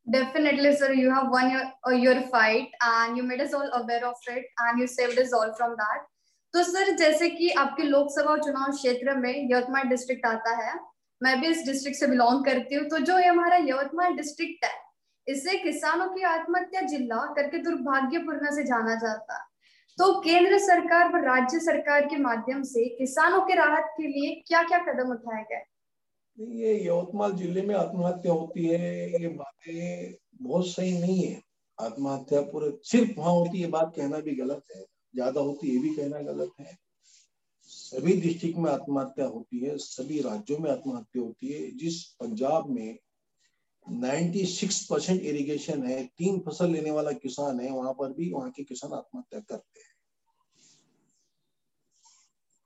Definitely, 0.07 0.75
sir. 0.75 0.93
You 0.93 1.11
have 1.11 1.27
won 1.29 1.51
your 1.51 1.63
uh, 1.88 1.91
your 1.93 2.21
fight, 2.23 2.71
and 2.83 3.15
you 3.15 3.23
made 3.23 3.39
us 3.39 3.53
all 3.53 3.69
aware 3.71 4.05
of 4.05 4.15
it, 4.27 4.45
and 4.59 4.79
you 4.79 4.88
saved 4.88 5.19
us 5.19 5.31
all 5.31 5.53
from 5.53 5.75
that. 5.77 6.07
तो 6.53 6.63
सर 6.63 6.89
जैसे 6.97 7.29
कि 7.29 7.50
आपके 7.59 7.83
लोकसभा 7.83 8.35
चुनाव 8.38 8.71
क्षेत्र 8.71 9.15
में 9.17 9.47
यवतमाल 9.51 9.88
डिस्ट्रिक्ट 9.89 10.25
आता 10.25 10.55
है 10.55 10.73
मैं 11.21 11.39
भी 11.41 11.47
इस 11.47 11.65
डिस्ट्रिक्ट 11.65 12.00
से 12.00 12.07
बिलोंग 12.07 12.43
करती 12.45 12.75
हूँ 12.75 12.88
तो 12.89 12.97
जो 13.00 13.19
ये 13.19 13.27
हमारा 13.27 13.57
यवतमाल 13.67 14.15
डिस्ट्रिक्ट 14.15 14.65
है 14.65 14.71
इसे 15.27 15.57
किसानों 15.57 16.07
की 16.09 16.23
आत्महत्या 16.23 16.81
जिला 16.88 17.25
करके 17.35 17.57
दुर्भाग्यपूर्ण 17.63 18.55
से 18.55 18.63
जाना 18.63 18.95
जाता 19.05 19.38
है 19.38 19.50
तो 20.01 20.13
केंद्र 20.22 20.58
सरकार 20.58 21.12
व 21.13 21.17
राज्य 21.24 21.60
सरकार 21.60 22.05
के 22.05 22.17
माध्यम 22.17 22.62
से 22.63 22.86
किसानों 22.89 23.41
के 23.41 23.55
राहत 23.55 23.89
के 23.98 24.08
लिए 24.08 24.34
क्या 24.48 24.62
क्या 24.63 24.77
कदम 24.79 25.12
उठाए 25.12 25.43
गए? 25.43 25.62
ये 26.38 26.86
यवतमाल 26.86 27.31
ज़िले 27.31 27.62
में 27.62 27.75
आत्महत्या 27.75 28.31
होती 28.31 28.65
है, 28.65 29.22
ये 29.22 29.27
बातें 29.27 30.13
बहुत 30.41 30.67
सही 30.67 30.98
नहीं 31.00 31.24
है। 31.24 31.41
आत्महत्या 31.77 32.41
पूरे 32.41 32.72
सिर्फ़ 32.84 33.12
वहाँ 33.20 33.34
होती 33.34 33.62
है 33.62 33.67
बात 33.67 33.93
कहना 33.96 34.20
भी 34.20 34.36
गलत 34.36 34.63
है। 34.75 34.81
ज़्यादा 35.15 35.41
होती 35.41 35.67
है, 35.67 35.74
ये 35.74 35.79
भी 35.79 35.96
कहना 35.96 36.20
गलत 36.31 36.51
है। 36.60 36.77
सभी 37.70 38.22
डिस्ट्रिक्ट 38.22 38.58
में 38.58 38.72
आत्महत्या 38.72 39.25
होती 39.25 39.60
है, 39.60 39.77
सभी 39.77 40.22
राज्यों 40.22 40.58
में 40.58 40.72
आत्महत्या 40.72 41.22
होती 41.22 41.48
है। 41.48 41.77
जिस 41.77 42.03
पंजाब 42.03 42.70
में 42.70 42.98
96 43.91 44.86
परसेंट 44.89 45.21
इरिगेशन 45.21 45.83
है, 45.83 46.03
तीन 46.07 46.39
फ़सल 46.39 46.71
लेने 46.71 46.91
वाला 46.91 47.12
किसान 47.13 47.60
है, 47.60 47.71
वहाँ 47.71 47.93
पर 47.93 48.13
भी 48.13 48.31
वहाँ 48.31 48.51
के 48.51 48.63
किसान 48.63 48.93
आत्महत्या 48.93 49.39
करते 49.39 49.79
हैं। 49.79 49.89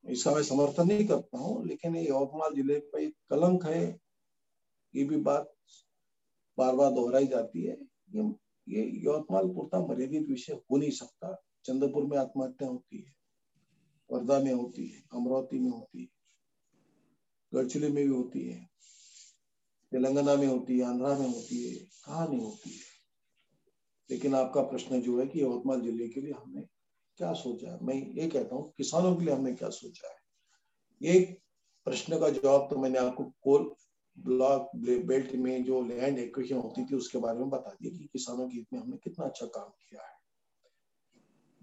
इसका 0.05 0.31
मैं 0.31 0.43
समर्थन 0.43 0.87
नहीं 0.87 1.07
करता 1.07 1.37
हूँ, 1.37 1.65
लेकिन 1.67 1.95
यवतमाल 1.95 2.53
ज़िले 2.55 2.79
पर 2.79 2.99
एक 2.99 3.13
कलंक 3.29 3.65
है, 3.65 3.99
ये 4.93 5.03
भी 5.03 5.17
बात 5.21 5.51
बार 6.57 6.75
बार 6.75 6.91
दोहराई 6.91 7.27
जाती 7.27 7.63
है। 7.63 7.77
ये 8.15 8.23
ये 8.67 8.83
यवतमाल 9.05 9.47
पुरता 9.47 9.79
मर्यादित 9.79 10.27
विषय 10.29 10.53
हो 10.53 10.77
नहीं 10.77 10.91
सकता। 10.91 11.33
चंद्रपुर 11.65 12.05
में 12.05 12.17
आत्महत्या 12.17 12.67
होती 12.67 12.97
है, 12.97 13.13
वर्धा 14.09 14.39
में 14.39 14.53
होती 14.53 14.87
है, 14.87 15.01
अमरावती 15.13 15.59
में 15.59 15.69
होती 15.71 16.01
है 16.01 16.07
गढ़चिली 17.51 17.89
में 17.89 18.03
भी 18.03 18.09
होती 18.09 18.47
है। 18.47 18.74
तेलंगाना 19.95 20.35
में 20.35 20.47
होती 20.47 20.79
है, 20.79 20.85
आंध्रा 20.85 21.09
में 21.09 21.27
होती 21.27 21.69
है, 21.69 21.75
कहा 21.75 22.27
नहीं 22.27 22.39
होती 22.39 22.69
है। 22.69 22.83
लेकिन 24.11 24.35
आपका 24.35 24.61
प्रश्न 24.61 25.01
जो 25.01 25.19
है 25.19 25.27
कि 25.27 25.41
यवतमाल 25.41 25.81
ज़िले 25.81 26.07
के 26.07 26.21
लिए 26.21 26.31
हमने 26.31 26.61
क्या 27.17 27.33
सोचा 27.33 27.71
है? 27.71 27.79
मैं 27.81 27.95
ये 27.95 28.27
कहता 28.27 28.55
हूँ, 28.55 28.73
किसानों 28.77 29.15
के 29.15 29.25
लिए 29.25 29.33
हमने 29.33 29.53
क्या 29.53 29.69
सोचा 29.69 30.07
है? 30.07 30.15
एक 31.15 31.39
प्रश्न 31.85 32.19
का 32.19 32.29
जवाब 32.29 32.67
तो 32.69 32.77
मैंने 32.77 32.99
आपको 32.99 33.23
कोल 33.23 33.75
ब्लॉक, 34.19 34.71
बेल्ट 34.75 35.35
में 35.35 35.63
जो 35.63 35.81
लैंड 35.81 36.19
एक्विशन 36.19 36.55
होती 36.55 36.85
थी 36.85 36.95
उसके 36.95 37.17
बारे 37.17 37.39
में 37.39 37.49
बता 37.49 37.69
दिया 37.69 37.97
कि 37.97 38.09
किसानों 38.13 38.49
के 38.49 38.57
हित 38.57 38.67
में 38.73 38.79
हमने 38.79 38.97
कितना 38.97 39.25
अच्छा 39.25 39.45
काम 39.45 39.69
किया 39.69 40.01
है। 40.01 40.17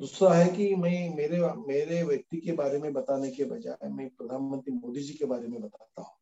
दूसरा 0.00 0.34
है 0.34 0.48
कि 0.48 0.74
मैं, 0.74 1.16
मेरे 1.16 1.38
मेरे 1.68 2.02
व्यक्ति 2.02 2.36
के 2.36 2.52
बारे 2.52 2.78
में 2.78 2.92
बताने 2.92 3.30
के 3.30 3.44
बजाय 3.44 3.88
मैं 3.88 4.08
प्रधानमंत्री 4.08 4.74
मोदी 4.74 5.02
जी 5.02 5.14
के 5.14 5.24
बारे 5.24 5.48
में 5.48 5.62
बताता 5.62 6.02
हूँ। 6.02 6.21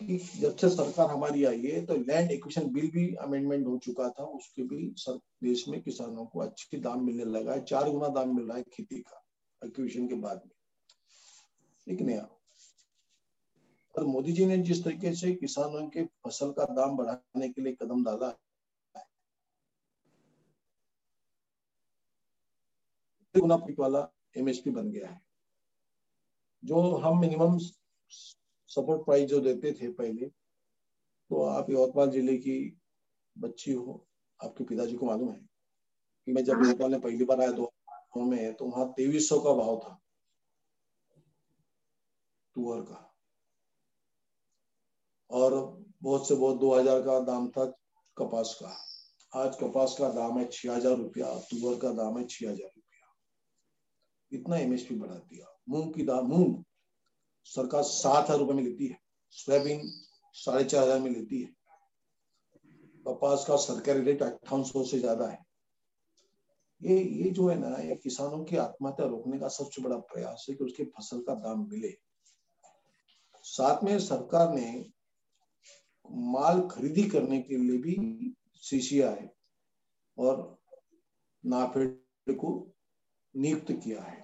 कि 0.00 0.16
जब 0.40 0.56
से 0.56 0.68
सरकार 0.68 1.10
हमारी 1.10 1.44
आई 1.44 1.60
है 1.62 1.84
तो 1.86 1.96
लैंड 1.96 2.30
एक्विशन 2.30 2.68
बिल 2.72 2.90
भी 2.90 3.14
अमेंडमेंट 3.16 3.66
हो 3.66 3.76
चुका 3.78 4.08
था, 4.10 4.24
उसके 4.24 4.62
भी 4.62 4.92
सर, 4.96 5.18
देश 5.42 5.66
में 5.68 5.80
किसानों 5.82 6.24
को 6.26 6.40
अच्छी 6.40 6.78
दाम 6.78 7.04
मिलने 7.06 7.24
लगा 7.24 7.52
है, 7.52 7.64
चार 7.64 7.90
गुना 7.90 8.08
दाम 8.08 8.34
मिल 8.36 8.46
रहा 8.46 8.56
है 8.56 8.62
खेती 8.72 9.00
का 9.00 9.22
एक्विशन 9.62 10.08
के 10.08 10.14
बाद 10.16 10.42
में। 10.46 11.94
एक 11.94 12.00
नया 12.02 12.28
और 13.94 14.04
मोदी 14.06 14.32
जी 14.32 14.46
ने 14.46 14.56
जिस 14.58 14.82
तरीके 14.84 15.14
से 15.14 15.32
किसानों 15.34 15.86
के 15.88 16.04
फ़सल 16.04 16.50
का 16.52 16.64
दाम 16.74 16.96
बढ़ाने 16.96 17.48
के 17.48 17.62
लिए 17.62 17.72
कदम 17.82 18.04
डाला 18.04 18.28
गुना 23.34 23.54
वाला 23.78 24.00
एमएसपी 24.36 24.70
बन 24.70 24.90
गया 24.90 25.08
है, 25.08 25.20
जो 26.62 26.96
हम 26.96 27.18
मिनिमम 27.20 27.58
सपोर्ट 28.76 29.04
प्राइस 29.04 29.28
जो 29.30 29.40
देते 29.40 29.72
थे 29.72 29.88
पहले 29.94 30.26
तो 30.26 31.42
आप 31.44 31.70
यवतमाल 31.70 32.10
ज़िले 32.10 32.36
की 32.38 32.56
बच्ची 33.36 33.72
हो 33.72 34.04
आपके 34.40 34.64
पिताजी 34.64 34.96
को 34.96 35.06
मालूम 35.06 35.30
है 35.30 35.40
कि 36.26 36.32
मैं 36.32 36.44
जब 36.44 36.62
यवतमाल 36.64 36.90
में 36.90 37.00
पहली 37.00 37.24
बार 37.24 37.40
आया 37.40 37.50
दो 37.52 37.72
में 38.16 38.54
तो 38.54 38.64
वहाँ 38.66 38.92
तेईस 38.96 39.28
सौ 39.28 39.38
का 39.40 39.52
भाव 39.54 39.76
था 39.84 39.98
टूअर 42.56 42.80
का। 42.82 42.98
और 45.30 45.54
बहुत 46.02 46.28
से 46.28 46.34
बहुत 46.34 46.60
दो 46.60 46.74
हज़ार 46.74 47.00
का 47.02 47.18
दाम 47.20 47.48
था 47.50 47.64
कपास 48.16 48.54
का। 48.62 49.40
आज 49.40 49.56
कपास 49.60 49.96
का 49.98 50.08
दाम 50.12 50.38
है 50.38 50.44
छह 50.52 50.74
हज़ार 50.74 50.96
रुपया 50.96 51.32
तुअर 51.50 51.78
का 51.80 51.90
दाम 51.92 52.18
है 52.18 52.24
छह 52.26 52.48
हज़ार 52.50 52.70
रुपया। 52.76 53.08
इतना 54.32 54.56
एमएसपी 54.58 54.94
बढ़ा 54.94 55.14
दिया। 55.14 55.46
मूंग 55.68 55.92
की 55.94 56.02
दाम 56.04 56.26
मूंग 56.26 56.62
सरकार 57.46 57.82
सात 57.82 58.24
हज़ार 58.24 58.38
रुपए 58.38 58.54
में 58.54 58.62
लेती 58.62 58.86
है। 58.86 58.98
सोयाबीन 59.32 59.80
साढ़े 60.34 60.64
चार 60.64 60.82
हज़ार 60.82 60.98
में 61.00 61.10
लेती 61.10 61.40
है। 61.42 61.48
कपास 63.06 63.44
का 63.48 63.56
सरकारी 63.56 64.02
रेट 64.02 64.22
अट्ठावन 64.22 64.62
सौ 64.62 64.84
से 64.84 64.98
ज़्यादा 64.98 65.26
है। 65.28 65.38
ये 66.80 66.98
ये 66.98 67.30
जो 67.30 67.48
है 67.48 67.58
ना, 67.58 67.76
ये 67.78 67.94
किसानों 67.96 68.44
की 68.44 68.56
आत्महत्या 68.56 69.06
रोकने 69.06 69.38
का 69.38 69.48
सबसे 69.48 69.82
बड़ा 69.82 69.96
प्रयास 69.96 70.46
है 70.48 70.54
कि 70.56 70.64
उसके 70.64 70.84
फ़सल 70.86 71.20
का 71.20 71.34
दाम 71.34 71.66
मिले। 71.70 71.92
साथ 73.44 73.82
में 73.84 73.98
सरकार 73.98 74.52
ने 74.54 74.84
माल 76.32 76.60
खरीदी 76.68 77.02
करने 77.02 77.40
के 77.40 77.56
लिए 77.56 77.78
भी 77.78 78.34
सीसीआई 78.62 79.28
और 80.18 80.58
नाफेड 81.44 82.36
को 82.38 82.50
नियुक्त 83.34 83.72
किया 83.74 84.02
है। 84.02 84.23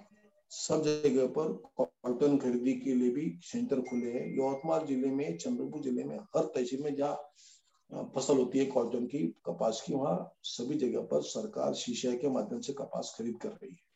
सब 0.51 0.81
जगह 0.83 1.27
पर 1.27 1.51
कॉटन 1.77 2.37
खरीदी 2.37 2.73
के 2.73 2.93
लिए 2.93 3.09
भी 3.09 3.39
सेंटर 3.43 3.81
खुले 3.81 4.11
हैं। 4.11 4.25
यवतमाल 4.37 4.85
ज़िले 4.85 5.07
में 5.07 5.37
चंद्रपुर 5.37 5.81
ज़िले 5.81 6.03
में 6.03 6.17
हर 6.17 6.45
तहसील 6.45 6.83
में 6.83 6.95
जहाँ 6.95 8.05
फ़सल 8.15 8.37
होती 8.37 8.59
है 8.59 8.65
कॉटन 8.65 9.05
की 9.05 9.19
कपास 9.45 9.81
की 9.87 9.93
वहाँ 9.93 10.35
सभी 10.43 10.75
जगह 10.75 11.01
पर 11.01 11.21
सरकार 11.21 11.73
शीशे 11.73 12.15
के 12.17 12.29
माध्यम 12.29 12.59
से 12.59 12.73
कपास 12.73 13.15
खरीद 13.17 13.37
कर 13.41 13.49
रही 13.49 13.71
है। 13.71 13.89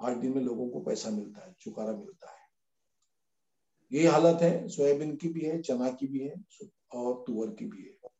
आठ 0.00 0.16
दिन 0.16 0.34
में 0.34 0.42
लोगों 0.42 0.68
को 0.68 0.80
पैसा 0.80 1.10
मिलता 1.10 1.46
है 1.46 1.54
चुकारा 1.60 1.92
मिलता 1.92 2.30
है। 2.30 2.42
ये 3.92 4.06
हालत 4.08 4.42
है 4.42 4.68
सोयाबीन 4.68 5.16
की 5.16 5.28
भी 5.28 5.40
है 5.40 5.60
चना 5.62 5.90
की 5.90 6.06
भी 6.06 6.18
है 6.18 6.34
और 6.94 7.24
तुअर 7.26 7.50
की 7.50 7.64
भी 7.64 7.82
है। 7.82 8.10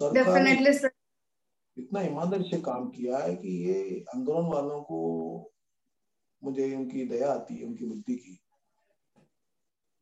सरकार 0.00 0.46
इतना 1.76 2.00
ईमानदारी 2.02 2.44
से 2.44 2.60
काम 2.60 2.88
किया 2.88 3.18
है 3.18 3.34
कि 3.36 3.48
ये 3.64 4.04
आंदोलन 4.14 4.46
वालों 4.46 4.80
को 4.82 4.98
मुझे 6.44 6.76
उनकी 6.76 7.04
दया 7.04 7.32
आती 7.32 7.56
है, 7.56 7.66
उनकी 7.66 7.86
बुद्धि 7.86 8.16
की। 8.16 8.40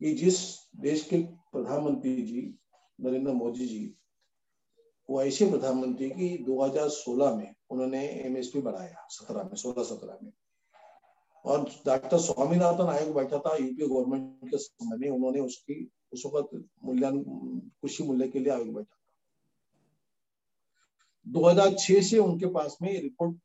कि 0.00 0.14
जिस 0.14 0.68
देश 0.76 1.04
के 1.04 1.18
प्रधानमंत्री 1.22 2.22
जी, 2.22 2.58
नरेंद्र 3.00 3.32
मोदी 3.32 3.66
जी, 3.66 3.94
वो 5.10 5.22
ऐसे 5.22 5.50
प्रधानमंत्री 5.50 6.10
की 6.10 6.44
2016 6.44 7.36
में 7.36 7.54
उन्होंने 7.70 8.08
एमएसपी 8.08 8.60
बढ़ाया, 8.60 9.06
सत्रह 9.10 9.42
में, 9.42 9.54
सोलह 9.54 9.84
सत्रह 9.84 10.18
में। 10.22 10.32
और 11.44 11.70
डॉक्टर 11.86 12.18
स्वामीनाथन 12.18 12.86
आयोग 12.86 13.14
बैठा 13.14 13.38
था 13.38 13.56
यूपीए 13.56 13.86
गवर्नमेंट 13.86 14.50
के 14.50 14.58
समय 14.58 14.96
में 14.96 15.10
उन्होंने 15.10 15.40
उसकी, 15.40 15.90
उस 16.12 16.22
वक्त 16.26 16.68
मूल्यांकन, 16.84 17.70
कृषि 17.82 18.02
मूल्य 18.02 18.28
के 18.28 18.38
लिए 18.38 18.52
आयोग 18.52 18.74
बैठा 18.74 18.96
था। 18.96 19.06
2006 21.28 22.00
से 22.02 22.18
उनके 22.18 22.46
पास 22.46 22.78
में 22.82 23.02
रिपोर्ट 23.02 23.36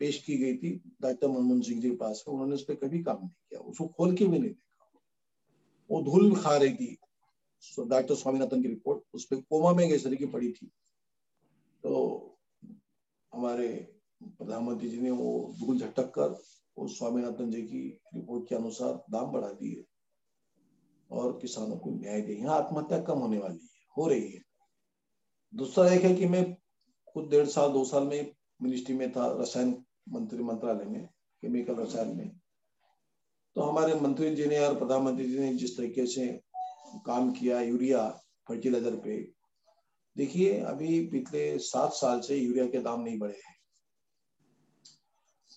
पेश 0.00 0.22
की 0.22 0.36
गई 0.38 0.56
थी 0.56 0.70
डॉक्टर 1.02 1.28
मनमोहन 1.28 1.60
सिंह 1.60 1.80
जी 1.80 1.90
के 1.90 1.96
पास 1.96 2.24
उन्होंने 2.28 2.54
उस 2.54 2.64
पर 2.64 2.74
कभी 2.74 3.02
काम 3.02 3.18
नहीं 3.18 3.28
किया। 3.28 3.60
उसको 3.60 3.86
खोल 3.88 4.14
के 4.16 4.24
भी 4.24 4.38
नहीं 4.38 4.50
देखा। 4.50 5.00
वो 5.90 6.02
धूल 6.02 6.34
खा 6.36 6.56
रही 6.56 6.74
थी। 6.74 6.96
डॉक्टर 7.78 8.14
स्वामीनाथन 8.14 8.62
की 8.62 8.68
रिपोर्ट, 8.68 9.02
उस 9.14 9.24
पर 9.24 9.36
कोमा 9.40 9.72
में 9.72 9.88
गैसरी 9.88 10.16
की 10.16 10.26
पड़ी 10.26 10.52
थी। 10.52 10.66
तो 11.84 12.38
हमारे 13.32 13.68
प्रधानमंत्री 14.20 14.88
जी 14.90 15.00
ने 15.00 15.10
वो 15.10 15.54
धूल 15.58 15.78
झटक 15.78 16.10
कर 16.10 16.36
उस 16.76 16.98
स्वामीनाथन 16.98 17.50
जी 17.50 17.62
की 17.62 17.80
रिपोर्ट 18.14 18.48
के 18.48 18.54
अनुसार 18.54 18.92
दाम 19.10 19.30
बढ़ा 19.32 19.48
दिए 19.52 19.84
और 21.10 21.38
किसानों 21.40 21.76
को 21.76 21.90
न्याय 21.90 22.20
दिए 22.20 22.36
यहाँ 22.36 22.56
आत्महत्या 22.56 23.00
कम 23.02 23.18
होने 23.18 23.38
वाली 23.38 23.54
है, 23.54 23.84
हो 23.96 24.06
रही 24.08 24.28
है। 24.28 24.40
दूसरा 25.52 25.88
एक 25.90 26.02
है 26.02 26.14
कि 26.14 26.26
मैं 26.26 26.44
खुद 27.08 27.28
डेढ़ 27.30 27.46
साल, 27.46 27.72
दो 27.72 27.84
साल 27.84 28.06
में 28.06 28.32
मिनिस्ट्री 28.60 28.94
में 28.94 29.12
था, 29.12 29.26
रसायन 29.40 29.76
मंत्री 30.08 30.42
मंत्रालय 30.42 30.84
में 30.84 31.06
केमिकल 31.42 31.74
रसायन 31.74 32.16
में। 32.16 32.30
तो 33.56 33.62
हमारे 33.62 33.94
मंत्री 34.00 34.34
जी 34.34 34.46
ने 34.46 34.58
और 34.58 34.78
प्रधानमंत्री 34.78 35.24
जी 35.24 35.38
ने 35.38 35.54
जिस 35.54 35.76
तरीके 35.76 36.06
से 36.06 36.26
काम 37.06 37.30
किया, 37.32 37.60
यूरिया 37.60 38.08
फर्टिलाइज़र 38.48 38.96
पे, 38.96 39.16
देखिए, 40.16 40.60
अभी 40.60 41.00
पिछले 41.06 41.58
सात 41.58 41.92
साल 41.92 42.20
से 42.20 42.36
यूरिया 42.36 42.66
के 42.66 42.78
दाम 42.78 43.00
नहीं 43.00 43.18
बढ़े 43.18 43.34
हैं। 43.34 43.54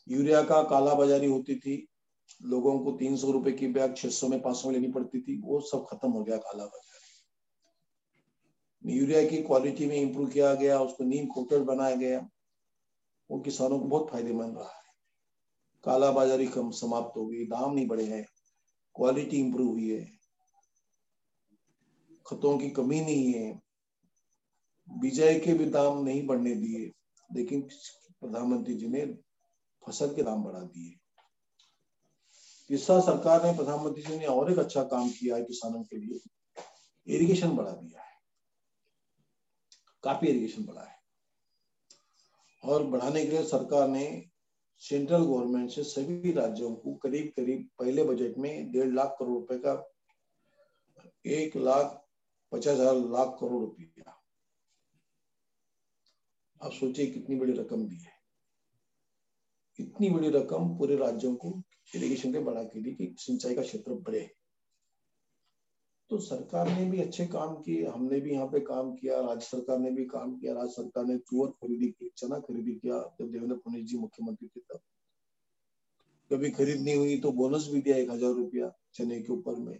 यूरिया 0.08 0.42
का 0.44 0.62
काला 0.64 0.94
बाजारी 0.94 1.28
होती 1.28 1.56
थी, 1.56 1.88
लोगों 2.44 2.80
को 2.80 2.92
तीन 2.92 3.16
सौ 3.18 3.32
रुपए 3.32 3.52
की 3.52 3.68
बैग 3.68 3.96
छह 3.96 4.10
सौ 4.10 4.28
में 4.28 4.42
पाँच 4.42 4.56
सौ 4.56 4.68
में 4.70 4.76
लेनी 4.76 4.92
पड़ती 4.92 5.22
थी, 5.22 5.40
वो 5.42 5.60
सब 5.62 5.86
खत्म 5.90 6.12
हो 6.12 6.24
गया 6.24 6.38
काला 6.38 6.66
बाजारी 6.66 6.98
यूरिया 8.84 9.24
की 9.30 9.38
क्वालिटी 9.44 9.86
में 9.86 9.96
इंप्रूव 9.96 10.30
किया 10.30 10.54
गया, 10.54 10.80
उसको 10.80 11.04
नीम 11.04 11.26
कोटेड 11.26 11.62
बनाया 11.62 11.96
गया। 11.96 12.20
वो 13.30 13.40
किसानों 13.40 13.80
को 13.80 13.86
बहुत 13.86 14.10
फ़ायदेमंद 14.12 14.58
रहा 14.58 14.68
है। 14.68 14.88
काला 15.84 16.12
बाजारी 16.12 16.48
कम 16.48 16.72
समाप्त 16.72 17.18
हो 17.18 17.26
गई, 17.26 17.46
दाम 17.46 17.74
नहीं 17.74 17.88
बढ़े 17.88 18.06
हैं 18.06 18.26
क्वालिटी 18.96 19.38
इंप्रूव 19.38 19.70
हुई 19.70 19.90
है। 19.90 20.06
खतों 22.28 22.58
की 22.58 22.70
कमी 22.70 23.02
नहीं 23.02 23.34
है 23.34 23.62
बिजाई 24.88 25.40
के 25.40 25.54
भी 25.54 25.66
दाम 25.66 26.04
नहीं 26.04 26.26
बढ़ने 26.28 26.56
दिए, 26.56 26.92
लेकिन 27.30 27.62
प्रधानमंत्री 28.22 28.74
जी 28.74 28.88
ने 28.88 29.06
फ़सल 29.84 30.16
के 30.16 30.24
दाम 30.24 30.44
बढ़ा 30.44 30.60
दिए। 30.60 30.96
तीसरा 32.70 33.00
सरकार 33.00 33.46
ने, 33.46 33.54
प्रधानमंत्री 33.58 34.04
जी 34.04 34.18
ने 34.18 34.26
और 34.26 34.52
एक 34.52 34.60
अच्छा 34.60 34.84
काम 34.84 35.10
किया 35.10 35.36
है 35.36 35.44
किसानों 35.44 35.84
के 35.84 35.98
लिए 35.98 36.20
इरिगेशन 37.08 37.56
बढ़ा 37.56 37.72
दिया 37.72 38.02
है। 38.02 38.18
काफ़ी 40.04 40.28
इरिगेशन 40.28 40.66
बढ़ा 40.66 40.82
है। 40.82 40.99
और 42.64 42.84
बढ़ाने 42.84 43.26
के 43.26 43.32
लिए 43.32 43.44
सरकार 43.44 43.88
ने 43.88 44.06
सेंट्रल 44.82 45.24
गवर्नमेंट 45.24 45.72
से 45.72 45.84
सभी 45.84 46.32
राज्यों 46.32 46.74
को 46.76 46.94
करीब 46.94 47.32
करीब 47.38 47.68
पहले 47.80 48.04
बजट 48.04 48.38
में 48.38 48.72
डेढ़ 48.72 48.94
लाख 48.94 49.16
करोड़ 49.20 49.34
रुपए 49.34 49.58
का 49.58 49.74
एक 51.26 51.58
लाख 51.58 52.00
पचास 52.52 52.78
हज़ार 52.78 52.96
लाख 52.96 53.36
करोड़ 53.40 53.62
रुपया। 53.62 54.16
आप 56.62 56.72
सोचिए 56.72 57.06
कितनी 57.06 57.36
बड़ी 57.36 57.54
रकम 57.54 57.86
दी 57.88 57.96
है। 57.96 58.18
इतनी 59.80 60.10
बड़ी 60.10 60.30
रकम 60.30 60.78
पूरे 60.78 60.96
राज्यों 60.96 61.36
को 61.36 61.62
इरिगेशन 61.96 62.34
के 62.34 62.40
बढ़ा 62.40 62.64
के 62.64 62.82
दी 62.82 62.92
कि 62.92 63.16
सिंचाई 63.20 63.56
का 63.56 63.62
क्षेत्र 63.62 63.94
बढ़े। 63.94 64.30
तो 66.12 66.18
सरकार 66.20 66.70
ने 66.70 66.86
भी 66.86 67.02
अच्छे 67.02 67.26
काम 67.28 67.56
किए, 67.56 67.86
हमने 67.86 68.20
भी 68.20 68.32
यहाँ 68.32 68.46
पे 68.48 68.60
काम 68.62 68.92
किया, 68.94 69.20
राज्य 69.22 69.46
सरकार 69.48 69.80
ने 69.80 69.92
भी 69.92 70.06
काम 70.06 70.36
किया, 70.36 70.54
राज्य 70.54 70.72
सरकार 70.74 71.06
ने 71.06 71.18
तुअर 71.20 71.50
खरीदी 71.52 71.88
की, 71.90 72.10
चना 72.18 72.40
खरीदी 72.40 72.72
किया, 72.74 72.98
जब 73.20 73.32
देवेंद्र 73.32 73.56
फडणवीस 73.56 73.86
जी 73.86 73.98
मुख्यमंत्री 73.98 74.48
थे 74.48 74.62
तब। 74.62 74.80
कभी 76.32 76.50
खरीद 76.52 76.82
नहीं 76.82 76.96
हुई 76.96 77.20
तो 77.20 77.32
बोनस 77.32 77.68
भी 77.72 77.82
दिया 77.82 77.96
एक 77.98 78.10
हज़ार 78.12 78.34
रुपया 78.34 78.72
चने 78.96 79.20
के 79.22 79.34
ऊपर 79.34 79.56
में। 79.58 79.80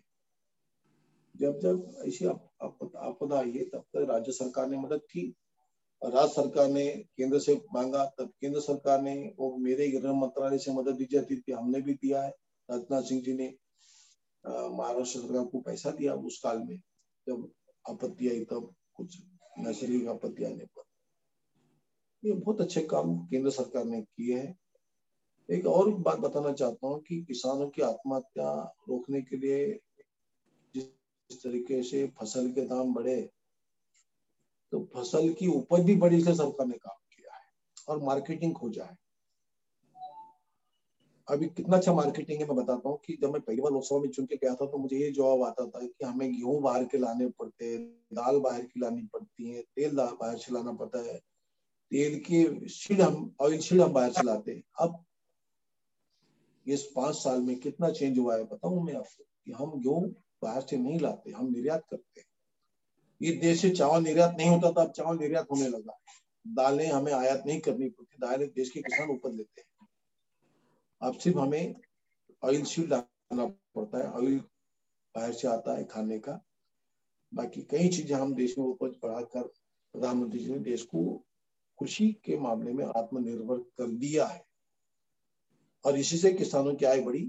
जब 1.36 1.60
जब 1.60 2.04
ऐसी 2.06 2.26
आपदा 2.26 3.38
आई 3.38 3.52
है, 3.52 3.64
तब 3.64 3.84
तक 3.94 4.06
राज्य 4.10 4.32
सरकार 4.32 4.68
ने 4.70 4.78
मदद 4.78 5.02
की 5.12 5.22
राज्य 6.02 6.34
सरकार 6.34 6.68
ने 6.70 6.86
केंद्र 7.18 7.40
से 7.40 7.56
मांगा, 7.74 8.04
तब 8.20 8.32
केंद्र 8.42 8.60
सरकार 8.60 9.02
ने 9.02 9.16
वो 9.40 9.56
मेरे 9.58 9.88
गृह 9.92 10.14
मंत्रालय 10.16 10.58
से 10.58 10.74
मदद 10.74 10.96
दी 10.96 11.08
जाती 11.12 11.36
थी, 11.38 11.52
हमने 11.52 11.82
भी 11.82 11.94
दिया 11.96 12.22
है, 12.24 12.30
राजनाथ 12.70 13.02
सिंह 13.02 13.22
जी 13.22 13.34
ने। 13.34 13.54
महाराष्ट्र 14.46 15.20
सरकार 15.20 15.46
को 15.46 15.60
पैसा 15.60 15.92
दिया 15.92 16.14
उस 16.14 16.40
काल 16.44 16.58
में, 16.58 16.78
जब 17.28 17.52
आपत्ति 17.90 18.30
आई 18.30 18.46
तब 18.46 18.74
कुछ 18.96 19.18
नैसर्गिक 19.60 20.08
आपत्ति 20.08 20.44
आने 20.44 20.66
पर। 20.66 20.84
ये 22.24 22.34
बहुत 22.34 22.62
अच्छे 22.62 22.82
काम 22.82 23.18
केंद्र 23.28 23.52
सरकार 23.52 23.86
ने 23.86 24.02
किए 24.02 24.40
हैं। 24.40 24.58
एक 25.50 25.66
और 25.66 25.90
बात 25.92 26.20
बताना 26.20 26.52
चाहता 26.54 26.88
हूँ 26.88 27.02
कि 27.02 27.22
किसानों 27.22 27.70
की 27.70 27.82
आत्महत्या 27.82 28.52
रोकने 28.90 29.22
के 29.22 29.38
लिए 29.38 29.80
जिस 30.76 31.44
तरीके 31.44 31.82
से 31.84 32.06
फ़सल 32.20 32.52
के 32.52 32.62
दाम 32.62 32.94
बढ़े 32.94 33.22
तो 34.72 34.84
फ़सल 34.94 35.34
की 35.34 35.48
उपज 35.48 35.84
भी 35.84 35.96
बढ़ी 35.96 36.18
इसलिए 36.18 36.36
सरकार 36.36 36.68
ने 36.68 36.78
काम 36.78 36.98
किया 37.16 37.36
है 37.36 37.48
और 37.88 38.04
मार्केटिंग 38.04 38.54
खोजा 38.54 38.84
है 38.84 38.98
अभी 41.30 41.46
कितना 41.48 41.78
अच्छा 41.78 41.94
मार्केटिंग 41.94 42.40
है, 42.40 42.46
मैं 42.48 42.56
बताता 42.58 42.90
हूँ 42.90 42.98
कि 43.06 43.18
जब 43.22 43.32
मैं 43.34 43.42
पहली 43.42 43.62
बार 43.62 43.72
लोकसभा 43.72 44.00
में 44.00 44.10
चुन 44.10 44.26
के 44.26 44.36
गया 44.36 44.54
था 44.56 44.66
तो 44.66 44.78
मुझे 44.78 44.98
ये 44.98 45.12
जवाब 45.12 45.44
आता 45.44 45.66
था 45.66 45.80
कि 45.80 46.06
हमें 46.06 46.32
गेहूँ 46.32 46.62
बाहर 46.62 46.86
के 46.86 46.98
लाने 46.98 47.28
पड़ते 47.40 47.66
हैं, 47.66 47.82
दाल 48.14 48.40
बाहर 48.40 48.62
की 48.62 48.80
लानी 48.80 49.02
पड़ती 49.14 49.50
है, 49.50 49.62
तेल 49.62 49.96
बाहर 49.96 50.38
से 50.38 50.54
लाना 50.54 50.72
पड़ता 50.74 51.00
है, 51.02 51.18
तेल 51.92 52.20
की 52.26 52.68
शीड 52.70 53.02
हम 53.02 53.36
ऑयल 53.42 53.60
शीड 53.60 53.82
हम 53.82 53.94
बाहर 53.94 54.12
से 54.12 54.24
लाते 54.24 54.52
हैं। 54.52 54.64
अब 54.80 55.04
इस 56.66 56.84
पाँच 56.96 57.16
साल 57.16 57.42
में 57.42 57.56
कितना 57.60 57.90
चेंज 57.92 58.18
हुआ 58.20 58.36
है, 58.36 58.44
बताऊ 58.44 58.80
मैं 58.84 58.96
आपको 58.96 59.24
कि 59.46 59.52
हम 59.52 59.80
गेहूँ 59.80 60.10
बाहर 60.44 60.62
से 60.62 60.78
नहीं 60.78 61.00
लाते, 61.00 61.32
हम 61.32 61.52
निर्यात 61.52 61.86
करते 61.92 62.20
हैं। 62.20 62.28
ये 63.22 63.32
देश 63.38 63.62
से 63.62 63.70
चावल 63.72 64.04
निर्यात 64.04 64.36
नहीं 64.38 64.50
होता 64.50 64.72
था, 64.72 64.84
अब 64.84 64.92
चावल 64.92 65.18
निर्यात 65.18 65.48
होने 65.52 65.68
लगा 65.68 66.00
दालें 66.46 66.88
हमें 66.88 67.12
आयात 67.14 67.44
नहीं 67.46 67.60
करनी 67.60 67.90
पड़ती, 67.90 68.18
दालें 68.20 68.48
देश 68.50 68.70
के 68.70 68.82
किसान 68.82 69.10
ऊपर 69.10 69.32
लेते 69.32 69.62
हैं। 69.62 69.79
अब 71.02 71.18
सिर्फ़ 71.20 71.38
हमें 71.38 71.76
ऑयल 72.44 72.64
शीट 72.64 72.90
लाना 72.90 73.46
पड़ता 73.46 73.98
है 73.98 74.12
ऑयल 74.12 74.38
बाहर 75.16 75.34
से 75.34 75.48
आता 75.48 75.78
है 75.78 75.84
खाने 75.84 76.20
का। 76.20 76.40
बाकी 77.34 77.62
कई 77.62 77.90
चीज़ें 77.90 78.16
हम 78.16 78.34
देश 78.36 78.58
में 78.58 78.66
उपज 78.66 78.96
बढ़ाकर 79.04 79.42
प्रधानमंत्री 79.42 80.40
जी 80.40 80.52
ने 80.52 80.60
देश 80.60 80.84
को 80.84 81.04
कृषि 81.80 82.12
के 82.26 82.38
मामले 82.38 82.74
में 82.74 82.86
आत्मनिर्भर 82.86 83.58
कर 83.78 83.92
दिया 83.98 84.26
है। 84.26 84.44
और 85.86 85.98
इसी 85.98 86.18
से 86.18 86.34
किसानों 86.34 86.76
की 86.76 86.86
आय 86.86 87.02
बढ़ी 87.02 87.26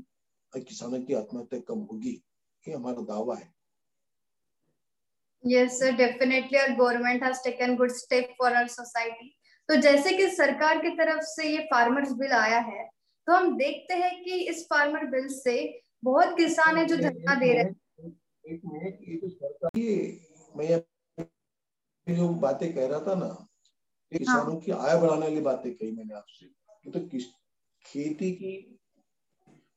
और 0.53 0.61
किसानों 0.61 1.01
की 1.03 1.15
आत्महत्या 1.15 1.61
कम 1.61 1.79
होगी 1.93 2.23
ये 2.69 2.75
हमारा 2.75 3.03
दावा 3.03 3.37
है। 3.37 3.53
Yes, 5.45 5.79
sir, 5.79 5.91
definitely 5.93 6.59
our 6.59 6.77
government 6.77 7.23
has 7.23 7.41
taken 7.43 7.77
good 7.77 7.93
step 7.93 8.33
for 8.37 8.49
our 8.57 8.69
society. 8.69 9.29
तो 9.69 9.77
जैसे 9.77 10.17
कि 10.17 10.29
सरकार 10.31 10.79
की 10.79 10.91
तरफ़ 10.97 11.21
से 11.25 11.49
ये 11.49 11.59
फार्मर्स 11.65 12.13
बिल 12.13 12.33
आया 12.33 12.59
है 12.59 12.89
तो 13.31 13.35
हम 13.35 13.57
देखते 13.57 13.95
हैं 13.95 14.23
कि 14.25 14.37
इस 14.45 14.65
फार्मर 14.65 15.05
बिल 15.07 15.27
से 15.29 15.53
बहुत 16.05 16.37
किसान 16.37 16.77
है 16.77 16.85
जो 16.85 16.97
धरना 16.97 17.35
दे 17.35 17.53
रहे 17.53 17.63
हैं 17.63 18.11
एक 18.45 18.61
मिनट 18.65 18.99
ये 19.09 19.17
तो 19.17 20.59
मैं 20.59 20.79
जो 22.07 22.29
बातें 22.29 22.73
कह 22.75 22.87
रहा 22.87 23.01
था 23.01 23.15
ना 23.15 23.29
किसानों 24.13 24.53
हाँ। 24.53 24.61
की 24.61 24.73
आय 24.73 24.97
बढ़ाने 25.01 25.27
वाली 25.27 25.41
बातें 25.41 25.73
कही 25.75 25.91
मैंने 25.91 26.15
आपसे 26.15 26.47
तो 26.91 27.01
किस 27.01 27.27
खेती 27.85 28.31
की 28.33 28.55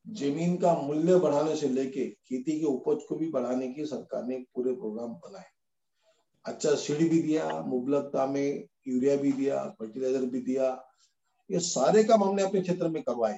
ज़मीन 0.05 0.55
का 0.57 0.73
मूल्य 0.81 1.19
बढ़ाने 1.19 1.55
से 1.55 1.69
लेके 1.69 2.07
खेती 2.09 2.59
की 2.59 2.65
उपज 2.65 3.03
को 3.09 3.15
भी 3.15 3.29
बढ़ाने 3.29 3.67
की 3.73 3.85
सरकार 3.85 4.23
ने 4.23 4.37
पूरे 4.55 4.73
प्रोग्राम 4.73 5.13
बनाए 5.19 5.45
अच्छा 6.45 6.75
सीढ़ी 6.75 7.09
भी 7.09 7.21
दिया 7.21 7.61
मुबलकता 7.65 8.25
में 8.25 8.67
यूरिया 8.87 9.15
भी 9.15 9.31
दिया 9.31 9.63
फर्टिलाइज़र 9.79 10.25
भी 10.25 10.41
दिया 10.41 10.71
ये 11.49 11.59
सारे 11.59 12.03
काम 12.03 12.23
हमने 12.23 12.43
अपने 12.43 12.61
क्षेत्र 12.61 12.87
में 12.87 13.01
करवाए। 13.03 13.37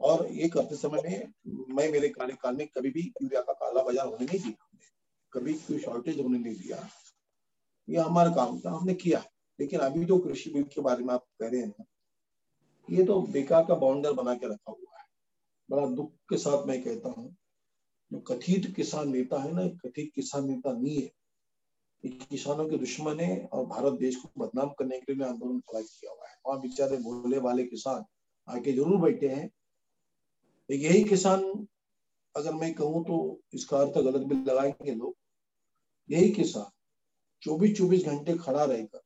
और 0.00 0.26
ये 0.32 0.48
करते 0.48 0.76
समय 0.76 1.02
में 1.04 1.74
मैं 1.74 1.90
मेरे 1.92 2.08
कार्यकाल 2.08 2.56
में 2.56 2.66
कभी 2.68 2.90
भी 2.90 3.02
यूरिया 3.22 3.40
का 3.40 3.52
काला 3.52 3.82
बाज़ार 3.82 4.06
होने 4.06 4.24
नहीं 4.24 4.38
दिया। 4.38 4.68
कभी 5.32 5.54
कोई 5.54 5.78
शॉर्टेज 5.78 6.20
होने 6.20 6.38
नहीं 6.38 6.54
दिया। 6.54 6.88
ये 7.88 7.98
हमारा 7.98 8.30
काम 8.30 8.58
था, 8.60 8.70
हमने 8.70 8.94
किया। 8.94 9.24
लेकिन 9.58 9.80
अभी 9.80 10.04
जो 10.04 10.18
कृषि 10.18 10.50
बिल 10.50 10.62
के 10.64 10.80
बारे 10.80 11.04
में 11.04 11.14
आप 11.14 11.24
कह 11.40 11.48
रहे 11.48 11.60
हैं, 11.60 11.86
ये 12.88 13.04
तो 13.04 13.20
बेकार 13.22 13.64
का 13.64 13.74
बाउंडर 13.74 14.12
बना 14.12 14.34
के 14.34 14.46
रखा 14.46 14.70
हुआ 14.70 14.98
है। 14.98 15.04
बड़ा 15.68 15.86
दुख 15.86 16.12
के 16.28 16.36
साथ 16.36 16.66
मैं 16.66 16.82
कहता 16.82 17.08
हूँ, 17.08 17.36
जो 18.10 18.18
कथित 18.20 18.72
किसान 18.76 19.10
नेता 19.12 19.42
है 19.42 19.52
ना, 19.52 19.66
कथित 19.78 20.10
किसान 20.14 20.46
नेता 20.46 20.72
नहीं 20.72 21.02
है। 21.02 21.10
किसानों 22.04 22.68
के 22.68 22.76
दुश्मन 22.78 23.20
है 23.20 23.44
और 23.46 23.64
भारत 23.66 23.98
देश 23.98 24.16
को 24.16 24.28
बदनाम 24.38 24.68
करने 24.78 24.98
के 25.00 25.14
लिए 25.14 25.26
आंदोलन 25.26 25.58
खड़ा 25.60 25.80
किया 25.80 26.10
हुआ 26.12 26.28
है। 26.28 26.34
वहाँ 26.46 26.60
बेचारे 26.60 26.96
भोले 26.98 27.38
वाले 27.38 27.64
किसान 27.64 28.04
आके 28.48 28.72
ज़रूर 28.72 29.00
बैठे 29.00 29.28
हैं। 29.28 29.50
यही 30.70 31.02
किसान, 31.04 31.42
अगर 32.34 32.52
मैं 32.52 32.72
कहूँ 32.74 33.04
तो 33.04 33.40
इसका 33.54 33.78
अर्थ 33.78 33.98
गलत 33.98 34.22
भी 34.22 34.34
लगाएँगे 34.44 34.94
लोग। 34.94 35.14
यही 36.10 36.30
किसान 36.30 36.70
चौबीस 37.42 37.76
चौबीस 37.78 38.04
घंटे 38.04 38.36
खड़ा 38.36 38.64
रहकर 38.64 39.00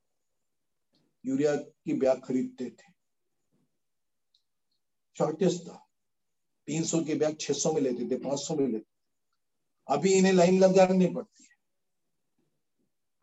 यूरिया 1.25 1.55
की 1.57 1.95
ब्याग 1.95 2.21
खरीदते 2.25 2.65
थे। 2.65 2.93
शॉर्टेज 5.17 5.61
था। 5.69 5.83
तीन 6.69 6.85
सौ 6.85 7.01
के 7.05 7.15
बैग 7.15 7.37
छह 7.41 7.55
सौ 7.55 7.73
में 7.73 7.81
लेते 7.81 8.09
थे, 8.11 8.17
पाँच 8.19 8.39
सौ 8.39 8.55
में 8.57 8.67
लेते 8.67 8.85
अभी 9.89 10.13
इन्हें 10.13 10.33
लाइन 10.33 10.59
लगानी 10.59 11.07
पड़ती 11.07 11.43
है। 11.43 11.56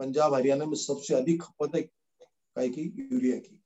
पंजाब 0.03 0.33
हरियाणा 0.33 0.65
में 0.65 0.75
सबसे 0.75 1.15
अधिक 1.15 1.41
खपत 1.41 1.75
है 1.75 1.81
काय 1.81 2.69
की? 2.69 3.09
यूरिया 3.11 3.37
की। 3.37 3.59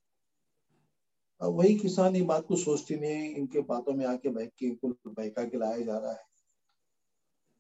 अब 1.41 1.53
वही 1.53 1.75
किसान 1.75 2.15
ये 2.15 2.21
बात 2.21 2.45
को 2.45 2.55
सोचते 2.55 2.95
नहीं 2.95 3.29
इनके 3.35 3.61
बातों 3.61 3.93
में 3.93 4.05
आके 4.05 4.29
बहक 4.29 4.51
के 4.59 4.65
इनको 4.65 4.87
बहका 5.07 5.43
के 5.43 5.57
लाया 5.57 5.79
जा 5.79 5.97
रहा 5.97 6.11
है। 6.11 6.25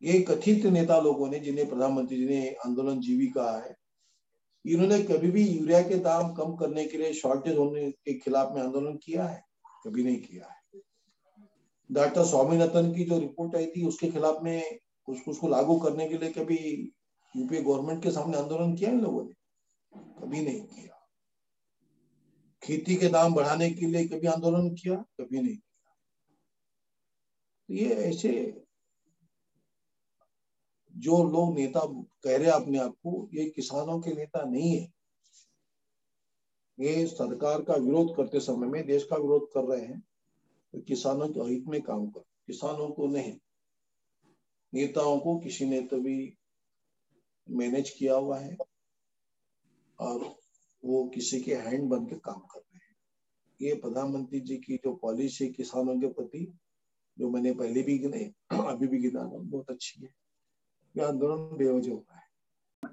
ये 0.01 0.19
कथित 0.21 0.65
नेता 0.65 0.99
लोगों 0.99 1.27
ने, 1.29 1.39
जिन्हें 1.39 1.67
प्रधानमंत्री 1.69 2.17
जी 2.17 2.25
ने 2.25 2.49
आंदोलन 2.65 2.99
जीवी 2.99 3.27
कहा 3.27 3.57
है, 3.57 3.75
इन्होंने 4.65 5.01
कभी 5.03 5.31
भी 5.31 5.47
यूरिया 5.47 5.81
के 5.81 5.95
दाम 5.99 6.33
कम 6.33 6.55
करने 6.55 6.85
के 6.85 6.97
लिए 6.97 7.13
शॉर्टेज 7.13 7.57
होने 7.57 7.91
के 7.91 8.13
खिलाफ 8.13 8.53
में 8.55 8.61
आंदोलन 8.61 8.97
किया 8.97 9.27
है? 9.27 9.43
कभी 9.85 10.03
नहीं 10.03 10.21
किया 10.21 10.47
है। 10.47 10.81
डॉक्टर 11.89 12.25
स्वामीनाथन 12.25 12.93
की 12.93 13.03
जो 13.03 13.19
रिपोर्ट 13.19 13.55
आई 13.55 13.65
थी, 13.65 13.85
उसके 13.87 14.11
खिलाफ 14.11 14.43
में 14.43 14.79
उसको 15.07 15.31
उसको 15.31 15.47
लागू 15.47 15.79
करने 15.79 16.07
के 16.09 16.17
लिए 16.17 16.31
कभी 16.31 16.91
यूपीए 17.35 17.61
गवर्नमेंट 17.61 18.03
के 18.03 18.11
सामने 18.11 18.37
आंदोलन 18.37 18.75
किया 18.75 18.89
इन 18.89 19.01
लोगों 19.01 19.23
ने? 19.23 19.33
कभी 20.21 20.41
नहीं 20.41 20.61
किया। 20.61 20.93
खेती 22.63 22.95
के 22.95 23.07
दाम 23.07 23.33
बढ़ाने 23.33 23.69
के 23.69 23.85
लिए 23.85 24.07
कभी 24.07 24.27
आंदोलन 24.27 24.69
किया? 24.69 24.95
कभी 24.95 25.41
नहीं 25.41 25.55
किया। 25.55 25.95
तो 27.67 27.73
ये 27.73 27.95
ऐसे 28.09 28.63
जो 30.95 31.23
लोग 31.23 31.55
नेता 31.55 31.81
कह 32.23 32.37
रहे 32.37 32.49
अपने 32.51 32.77
आप 32.77 32.93
को, 33.03 33.29
ये 33.33 33.49
किसानों 33.49 33.99
के 33.99 34.13
नेता 34.13 34.43
नहीं 34.43 34.77
है। 34.77 34.93
ये 36.79 37.05
सरकार 37.07 37.61
का 37.61 37.73
विरोध 37.73 38.15
करते 38.17 38.39
समय 38.39 38.67
में, 38.67 38.85
देश 38.87 39.03
का 39.03 39.15
विरोध 39.15 39.47
कर 39.53 39.63
रहे 39.63 39.85
हैं 39.85 39.99
तो 40.73 40.81
किसानों 40.81 41.27
के 41.29 41.39
हित 41.39 41.67
में 41.67 41.81
काम 41.81 42.07
कर। 42.07 42.19
किसानों 42.47 42.89
को 42.89 43.07
नहीं। 43.07 43.37
नेताओं 44.73 45.19
को, 45.19 45.37
किसी 45.39 45.65
ने 45.65 45.81
तभी 45.81 46.37
मैनेज 47.49 47.89
किया 47.89 48.13
हुआ 48.13 48.39
है 48.39 48.57
और 49.99 50.35
वो 50.85 51.07
किसी 51.09 51.39
के 51.41 51.55
हैंड 51.55 51.89
बन 51.89 52.05
के 52.05 52.15
काम 52.15 52.39
कर 52.39 52.59
रहे 52.59 52.77
हैं। 52.77 52.95
ये 53.61 53.75
प्रधानमंत्री 53.75 54.39
जी 54.39 54.57
की 54.57 54.75
जो 54.75 54.93
पॉलिसी 54.93 55.47
किसानों 55.47 55.99
के 55.99 56.07
प्रति, 56.07 56.53
जो 57.19 57.29
मैंने 57.29 57.51
पहले 57.51 57.81
भी 57.81 57.97
गिने, 57.97 58.31
अभी 58.51 58.87
भी 58.87 58.99
गिना, 58.99 59.21
बहुत 59.23 59.69
अच्छी 59.69 60.01
है। 60.01 60.09
ये 60.97 61.03
आंदोलन 61.03 61.57
बेवजह 61.57 61.91
हुआ 61.91 62.17
है। 62.17 62.27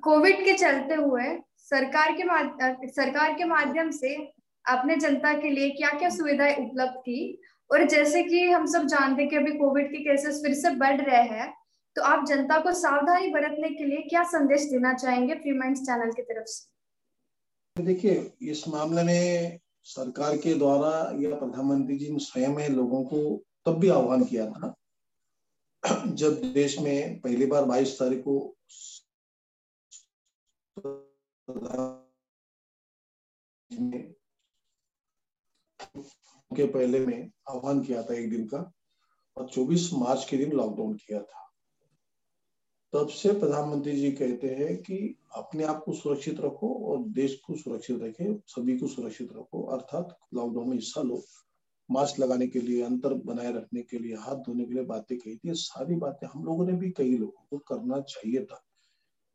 कोविड 0.02 0.44
के 0.44 0.52
चलते 0.52 0.94
हुए 0.94 1.38
सरकार 1.58 2.12
के 2.12 2.24
माध्यम 2.24 2.88
सरकार 2.88 3.34
के 3.34 3.44
माध्यम 3.44 3.90
से 3.90 4.32
आपने 4.68 4.96
जनता 4.96 5.32
के 5.32 5.50
लिए 5.50 5.70
क्या 5.70 5.90
क्या 5.90 6.08
सुविधाएँ 6.08 6.56
उपलब्ध 6.56 6.96
की 6.96 7.42
और 7.70 7.88
जैसे 7.88 8.22
कि 8.22 8.50
हम 8.50 8.66
सब 8.66 8.86
जानते 8.86 9.22
हैं 9.22 9.30
कि 9.30 9.36
अभी 9.36 9.52
कोविड 9.52 9.86
के 9.86 9.98
केसेस 9.98 10.42
फिर 10.42 10.54
से 10.54 10.70
बढ़ 10.70 11.00
रहे 11.00 11.22
हैं 11.22 11.63
तो 11.96 12.02
आप 12.02 12.24
जनता 12.26 12.58
को 12.58 12.72
सावधानी 12.72 13.28
बरतने 13.30 13.68
के 13.70 13.84
लिए 13.84 14.02
क्या 14.02 14.22
संदेश 14.24 14.62
देना 14.62 14.94
चाहेंगे 14.94 15.34
फ्रीमेंट्स 15.34 15.80
चैनल 15.80 16.12
की 16.12 16.22
तरफ़ 16.22 16.46
से? 16.46 17.82
देखिए, 17.82 18.32
इस 18.42 18.68
मामले 18.68 19.02
में 19.02 19.58
सरकार 19.82 20.36
के 20.36 20.54
द्वारा 20.54 20.90
या 21.20 21.36
प्रधानमंत्री 21.36 21.98
जी 21.98 22.10
ने 22.10 22.18
स्वयं 22.18 22.68
लोगों 22.70 23.04
को 23.04 23.20
तब 23.66 23.78
भी 23.78 23.88
आह्वान 23.88 24.24
किया 24.24 24.46
था, 24.50 24.74
जब 26.06 26.40
देश 26.52 26.78
में 26.78 27.20
पहली 27.20 27.46
बार 27.46 27.64
22 27.64 27.98
तारीख 27.98 28.22
को 28.24 28.56
के 36.50 36.66
पहले 36.66 36.98
में 37.06 37.30
आह्वान 37.48 37.80
किया 37.80 38.02
था 38.02 38.14
एक 38.14 38.30
दिन 38.30 38.46
का 38.46 38.58
और 39.36 39.48
24 39.48 39.90
मार्च 39.92 40.24
के 40.24 40.36
दिन 40.36 40.52
लॉकडाउन 40.52 40.94
किया 40.96 41.20
था। 41.20 41.43
तब 42.94 43.08
से 43.08 43.32
प्रधानमंत्री 43.32 43.92
जी 43.92 44.12
कहते 44.12 44.48
हैं 44.48 44.76
कि 44.76 45.16
अपने 45.36 45.64
आप 45.64 45.82
को 45.86 45.92
सुरक्षित 45.92 46.40
रखो 46.40 46.74
और 46.74 47.04
देश 47.04 47.40
को 47.46 47.56
सुरक्षित 47.56 48.02
रखे, 48.02 48.38
सभी 48.46 48.78
को 48.78 48.86
सुरक्षित 48.86 49.28
रखो, 49.32 49.62
अर्थात 49.62 50.18
लॉकडाउन 50.34 50.68
में 50.68 50.76
हिस्सा 50.76 51.02
लो। 51.02 51.22
मास्क 51.90 52.20
लगाने 52.20 52.46
के 52.46 52.60
लिए, 52.60 52.82
अंतर 52.82 53.14
बनाए 53.14 53.52
रखने 53.52 53.82
के 53.82 53.98
लिए, 53.98 54.14
हाथ 54.14 54.36
धोने 54.36 54.64
के 54.64 54.74
लिए 54.74 54.82
बातें 54.82 55.18
कही 55.18 55.36
थी। 55.36 55.54
सारी 55.54 55.94
बातें 55.94 56.26
हम 56.26 56.44
लोगों 56.44 56.66
ने 56.66 56.72
भी 56.72 56.90
कई 56.90 57.16
लोगों 57.16 57.58
को 57.58 57.58
करना 57.58 58.00
चाहिए 58.00 58.44
था। 58.44 58.64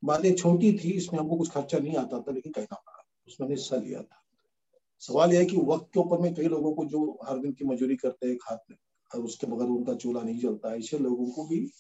बातें 0.04 0.36
छोटी 0.36 0.74
थी, 0.74 0.92
इसमें 0.92 1.20
हमको 1.20 1.38
कुछ 1.38 1.50
खर्चा 1.50 1.78
नहीं 1.78 1.96
आता 1.96 2.20
था, 2.20 2.32
लेकिन 2.32 2.52
कहना 2.52 2.76
पड़ा। 2.76 3.08
उसमें 3.28 3.50
हिस्सा 3.50 3.76
लिया 3.76 4.02
था। 4.02 4.24
सवाल 5.00 5.34
यह 5.34 5.40
है 5.40 5.46
कि 5.46 5.58
वक्त 5.58 5.90
के 5.94 6.00
ऊपर 6.00 6.18
में 6.18 6.36
कई 6.36 6.48
लोगों 6.48 6.74
को 6.74 6.86
जो 6.86 7.20
हर 7.24 7.38
दिन 7.38 7.52
की 7.52 7.66
मजूरी 7.66 7.96
करते 7.96 8.28
हैं 8.28 8.38
खाते 8.38 8.76
और 9.16 9.24
उसके 9.24 9.48
बगैर 9.48 9.68
उनका 9.68 9.94
चूल्हा 9.94 10.24
नहीं 10.24 10.42
चलता 10.42 10.76
ऐसे 10.76 11.00
लोगों 11.00 11.26
को 11.26 11.48
भी 11.48 11.72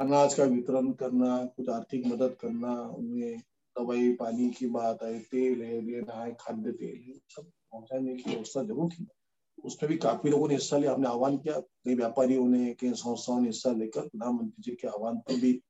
अनाज 0.00 0.34
का 0.34 0.44
वितरण 0.44 0.92
करना, 0.92 1.44
कुछ 1.44 1.68
आर्थिक 1.68 2.06
मदद 2.06 2.36
करना, 2.40 2.74
उन्हें 2.82 3.38
दवाई, 3.76 4.12
पानी 4.12 4.50
की 4.50 4.66
बात 4.66 5.02
है 5.02 5.18
तेल 5.20 5.62
है 5.62 5.80
लेना 5.80 6.22
है 6.22 6.36
खाद्य 6.40 6.72
तेल 6.72 7.04
है 7.08 7.18
सब 7.28 7.50
पहुँचाने 7.72 8.14
की 8.14 8.30
व्यवस्था 8.30 8.62
ज़रूर 8.62 8.92
थी 8.92 9.06
उसमें 9.64 9.90
भी 9.90 9.96
काफ़ी 9.96 10.30
लोगों 10.30 10.48
ने 10.48 10.54
हिस्सा 10.54 10.76
लिया, 10.78 10.92
हमने 10.92 11.08
आह्वान 11.08 11.36
किया, 11.36 11.58
कई 11.60 11.94
व्यापारियों 11.94 12.46
ने, 12.46 12.74
कई 12.74 12.92
संस्थाओं 12.92 13.40
ने 13.40 13.46
हिस्सा 13.46 13.72
लेकर 13.72 14.00
प्रधानमंत्री 14.00 14.62
जी 14.62 14.76
के 14.76 14.88
आह्वान 14.88 15.16
पर 15.18 15.34
भी 15.34 15.60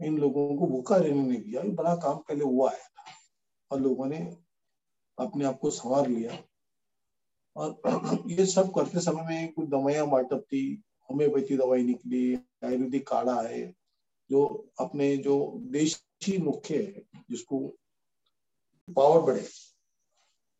इन 0.00 0.18
लोगों 0.18 0.56
को 0.56 0.66
भूखा 0.66 0.96
रहने 0.96 1.22
नहीं 1.22 1.40
दिया। 1.40 1.62
बड़ा 1.62 1.94
काम 1.96 2.16
पहले 2.18 2.44
हुआ 2.44 2.70
है 2.70 2.78
था 2.78 3.04
और 3.70 3.80
लोगों 3.80 4.06
ने 4.06 4.18
अपने 5.18 5.44
आप 5.44 5.58
को 5.58 5.70
संवार 5.70 6.08
लिया। 6.08 6.38
और 7.56 7.80
ये 8.30 8.46
सब 8.46 8.74
करते 8.74 9.00
समय 9.00 9.22
में 9.22 9.52
कुछ 9.52 9.68
दवाइयाँ 9.68 10.06
बांटप 10.10 10.44
थी 10.46 10.82
होम्योपैथी 11.10 11.56
दवाई 11.56 11.82
निकली, 11.82 12.34
आयुर्वेदिक 12.64 13.08
काढ़ा 13.08 13.40
है 13.42 13.74
जो 14.30 14.70
अपने 14.80 15.16
जो 15.16 15.54
देशी 15.58 16.38
नुस्खे 16.38 16.76
है, 16.76 17.22
जिसको 17.30 17.58
पावर 18.96 19.20
बढ़े, 19.20 19.46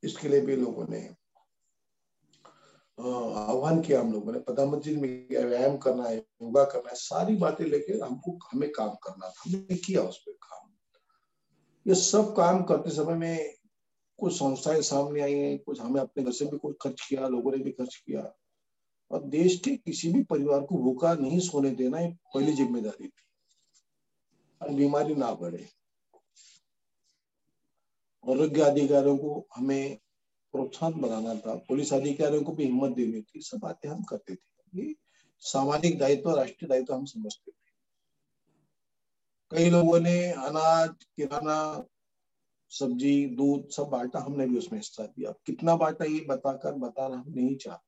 इसके 0.03 0.29
लिए 0.29 0.41
भी 0.41 0.57
लोगों 0.57 0.87
ने 0.89 1.15
आह्वान 2.99 3.81
किया 3.81 4.01
हम 4.01 4.13
लोगों 4.13 4.33
ने। 4.33 4.39
प्रधानमंत्री 4.39 4.97
में 4.97 5.29
व्यायाम 5.29 5.77
करना 5.77 6.05
है, 6.05 6.17
योगा 6.17 6.65
करना 6.65 6.91
है, 6.91 6.97
सारी 6.97 7.37
बातें 7.37 7.65
लेके 7.65 7.93
हमको, 7.93 8.39
हमें 8.53 8.71
काम 8.73 8.89
करना 8.89 9.29
था, 9.29 9.43
हमने 9.47 9.77
किया 9.77 10.03
उस 10.03 10.19
पर 10.19 10.33
काम। 10.33 10.71
ये 11.87 11.95
सब 11.95 12.35
काम 12.37 12.63
करते 12.63 12.91
समय 12.91 13.15
में 13.15 13.55
कुछ 14.19 14.33
संस्थाएँ 14.35 14.83
सामने 14.83 15.21
आई 15.21 15.35
हैं, 15.35 15.59
कुछ 15.59 15.81
हमें 15.81 16.01
अपने 16.01 16.25
घर 16.25 16.33
से 16.33 16.45
भी 16.45 16.59
कुछ 16.59 16.77
खर्च 16.83 17.07
किया, 17.09 17.29
लोगों 17.29 17.53
ने 17.53 17.59
भी 17.59 17.71
खर्च 17.71 17.95
किया। 18.07 18.35
और 19.11 19.23
देश 19.23 19.61
के 19.65 19.77
किसी 19.77 20.13
भी 20.13 20.23
परिवार 20.23 20.61
को 20.61 20.79
भूखा 20.79 21.15
नहीं 21.15 21.39
सोने 21.39 21.71
देना 21.71 22.01
एक 22.01 22.15
पहली 22.35 22.53
ज़िम्मेदारी 22.53 23.09
थी। 23.09 23.25
और 24.63 24.71
बीमारी 24.71 25.15
ना 25.15 25.35
बढ़े। 25.35 25.69
आरोग्य 28.29 28.63
अधिकारियों 28.63 29.17
को 29.19 29.47
हमें 29.57 29.99
प्रोत्साहन 30.53 30.93
बनाना 30.93 31.35
था। 31.35 31.55
पुलिस 31.55 31.93
अधिकारियों 31.93 32.43
को 32.43 32.53
भी 32.53 32.65
हिम्मत 32.65 32.91
देनी 32.91 33.21
थी। 33.21 33.41
सब 33.41 33.59
बातें 33.59 33.89
हम 33.89 34.03
करते 34.03 34.35
थे। 34.35 34.83
ये 34.83 34.95
सामाजिक 35.41 35.99
दायित्व 35.99 36.31
राष्ट्रीय 36.37 36.69
दायित्व 36.69 36.95
हम 36.95 37.05
समझते 37.05 37.51
थे। 37.51 37.59
कई 39.51 39.71
लोगों 39.71 40.01
ने 40.01 40.33
अनाज, 40.33 40.91
किराना, 41.17 41.87
सब्ज़ी, 42.71 43.27
दूध, 43.27 43.69
सब 43.71 43.85
बांटा 43.85 44.19
हमने 44.19 44.47
भी 44.47 44.59
उसमें 44.59 44.79
हिस्सा 44.79 45.05
दिया। 45.05 45.31
कितना 45.47 45.77
बांटा 45.77 46.05
ये 46.05 46.21
बताकर 46.29 46.73
बताना 46.73 47.17
हम 47.17 47.25
नहीं 47.29 47.57
चाहते। 47.57 47.88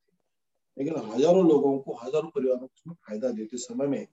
लेकिन 0.81 1.11
हज़ारों 1.11 1.47
लोगों 1.47 1.77
को, 1.79 1.93
हज़ारों 1.93 2.29
परिवारों 2.29 2.59
को 2.59 2.65
उसमें 2.65 2.93
फ़ायदा 2.95 3.29
देते 3.29 3.57
समय 3.57 3.87
में 3.87 4.07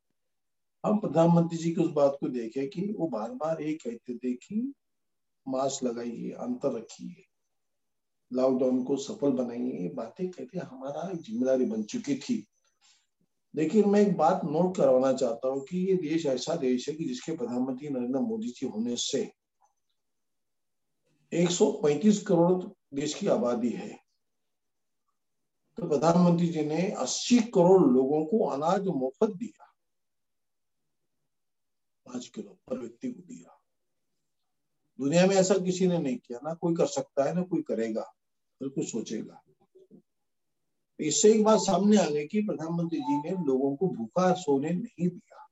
हम 0.85 0.98
प्रधानमंत्री 0.98 1.59
जी 1.59 1.70
की 1.70 1.81
उस 1.81 1.90
बात 1.90 2.16
को 2.20 2.28
देखे 2.28 2.66
कि 2.66 2.94
वो 2.98 3.07
बार 3.09 3.31
बार 3.31 3.62
ये 3.62 3.72
कहते 3.74 4.14
थे 4.14 4.33
कि 4.33 4.72
मास्क 5.48 5.85
लगाइए, 5.85 6.31
अंतर 6.31 6.76
रखिए, 6.76 7.24
लॉकडाउन 8.33 8.83
को 8.85 8.96
सफल 8.96 9.31
बनाइए, 9.31 9.83
ये 9.83 9.88
बातें 9.88 10.28
कहते 10.31 10.59
हमारा 10.59 11.12
ज़िम्मेदारी 11.12 11.64
बन 11.64 11.83
चुकी 11.83 12.14
थी। 12.14 12.44
लेकिन 13.54 13.88
मैं 13.88 14.00
एक 14.00 14.16
बात 14.16 14.40
नोट 14.44 14.76
करवाना 14.76 15.12
चाहता 15.12 15.48
हूँ 15.48 15.64
कि 15.64 15.78
ये 15.78 15.94
देश 15.94 16.26
ऐसा 16.26 16.54
देश 16.57 16.88
है 16.88 16.94
कि 16.94 17.04
जिसके 17.04 17.37
प्रधानमंत्री 17.37 17.88
नरेंद्र 17.88 18.20
मोदी 18.20 18.48
जी 18.48 18.66
होने 18.66 18.96
से 18.96 19.31
135 21.33 22.22
करोड़ 22.22 22.52
देश 22.94 23.14
की 23.14 23.26
आबादी 23.26 23.70
है। 23.70 23.98
तो 25.79 25.88
प्रधानमंत्री 25.88 26.47
जी 26.47 26.62
ने 26.62 26.91
80 26.91 27.41
करोड़ 27.41 27.83
लोगों 27.83 28.25
को 28.27 28.47
अनाज 28.47 28.87
मुफ़्त 28.87 29.37
दिया। 29.37 29.75
पाँच 32.07 32.29
किलो 32.29 32.59
पर 32.69 32.79
व्यक्ति 32.79 33.12
को 33.12 33.23
दिया। 33.23 33.61
दुनिया 35.01 35.27
में 35.27 35.37
ऐसा 35.37 35.55
किसी 35.55 35.87
ने 35.87 35.99
नहीं 35.99 36.17
किया 36.17 36.38
ना, 36.45 36.55
कोई 36.55 36.75
कर 36.75 36.87
सकता 36.87 37.25
है 37.25 37.35
ना, 37.35 37.43
कोई 37.43 37.62
करेगा 37.62 38.14
कुछ 38.62 38.93
सोचेगा। 38.93 39.43
इससे 41.01 41.33
एक 41.33 41.45
बात 41.45 41.59
सामने 41.59 41.97
आ 41.97 42.09
गई 42.11 42.27
कि 42.27 42.41
प्रधानमंत्री 42.43 42.99
जी 42.99 43.17
ने 43.17 43.31
लोगों 43.31 43.77
को 43.77 43.88
भूखा 43.88 44.33
सोने 44.33 44.71
नहीं 44.71 45.09
दिया। 45.09 45.49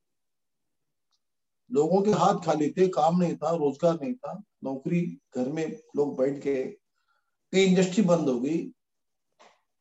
लोगों 1.72 2.02
के 2.02 2.10
हाथ 2.10 2.34
खाली 2.34 2.70
थे, 2.70 2.88
काम 2.88 3.18
नहीं 3.18 3.36
था, 3.36 3.50
रोज़गार 3.50 3.94
नहीं 3.94 4.14
था, 4.14 4.42
नौकरी 4.64 5.20
घर 5.36 5.48
में 5.48 5.80
लोग 5.96 6.18
बैठ 6.18 6.42
के 6.42 6.64
कई 7.52 7.64
इंडस्ट्री 7.64 8.02
बंद 8.02 8.28
हो 8.28 8.40
गई 8.40 8.72